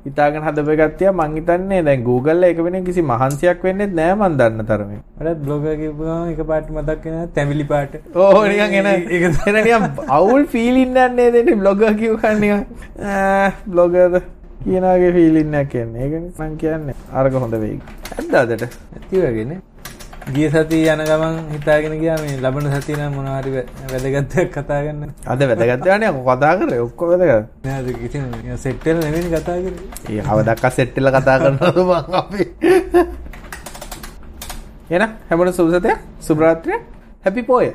[0.05, 4.37] හිතාගෙන හදපු එකක් තියා මං හිතන්නේ දැන් Google එක වෙන කිසි මහන්සියක් වෙන්නේ නෑ මන්
[4.39, 4.99] දන්න තරමේ.
[5.19, 7.93] මටත් බ්ලොග එක පාට මතක් වෙනවා තැඹිලි පාට.
[8.15, 12.65] ඕ නිකන් එන ඒක එන නිකන් අවුල් ෆීලින් යන්නේ දෙන්නේ බ්ලොගර් කිව්වහන් නිකන්.
[13.67, 14.21] බ්ලොගර්
[14.63, 16.07] කියනගේ ෆීලින් එකක් එන්නේ.
[16.07, 17.79] ඒක මං කියන්නේ අරක හොඳ වෙයි.
[18.17, 18.67] ඇද්ද අදට.
[18.95, 19.61] ඇති වගේනේ
[20.31, 23.51] ගිය සතිය යන ගමන් හිතාගෙන ගියා මේ ලබන සතිය නම් මොනවා හරි
[23.91, 25.11] වැදගත් දෙයක් කතා කරන්න.
[25.27, 27.49] අද වැදගත් යන්නේ කතා කරේ ඔක්කොම වැදගත්.
[27.65, 28.23] නෑ අද කිසිම
[28.63, 29.83] සෙට් වෙලා නෙවෙයි කතා කරේ.
[30.09, 32.43] ඒ අවදක්ක සෙට් වෙලා කතා කරනවද මං අපි.
[34.89, 36.81] එහෙනම් හැමෝටම සුබ සතියක් සුබ රාත්‍රියක්
[37.25, 37.73] හැපි පෝය.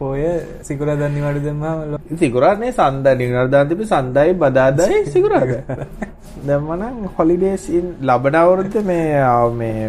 [0.00, 0.22] පෝය
[0.68, 5.52] සිකුරාදා නිවාඩු දැම්මම සිකුරානේ සන්දා නිවාඩු තිබි සන්දායි බදාදායි සිකුරාද.
[6.48, 9.04] දැම්මනම් හොලිඩේස් ඉන් ලබන අවුරුද්ද මේ
[9.60, 9.84] මේ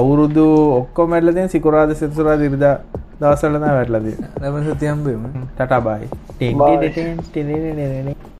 [0.00, 0.46] අවුරුදු
[0.80, 2.76] ඔක්කොම ඇట్లా දැන් සිකුරාද සෙනසුරාද ඉරිදා
[3.20, 4.30] දවස්වල තමයි වැටලා තියෙන්නේ.
[4.44, 5.28] ලබන සතිය හම්බෙමු.
[5.52, 6.08] Tata bye.
[6.30, 8.34] ටින් ටින් ටින් ටින් ටින් ටින්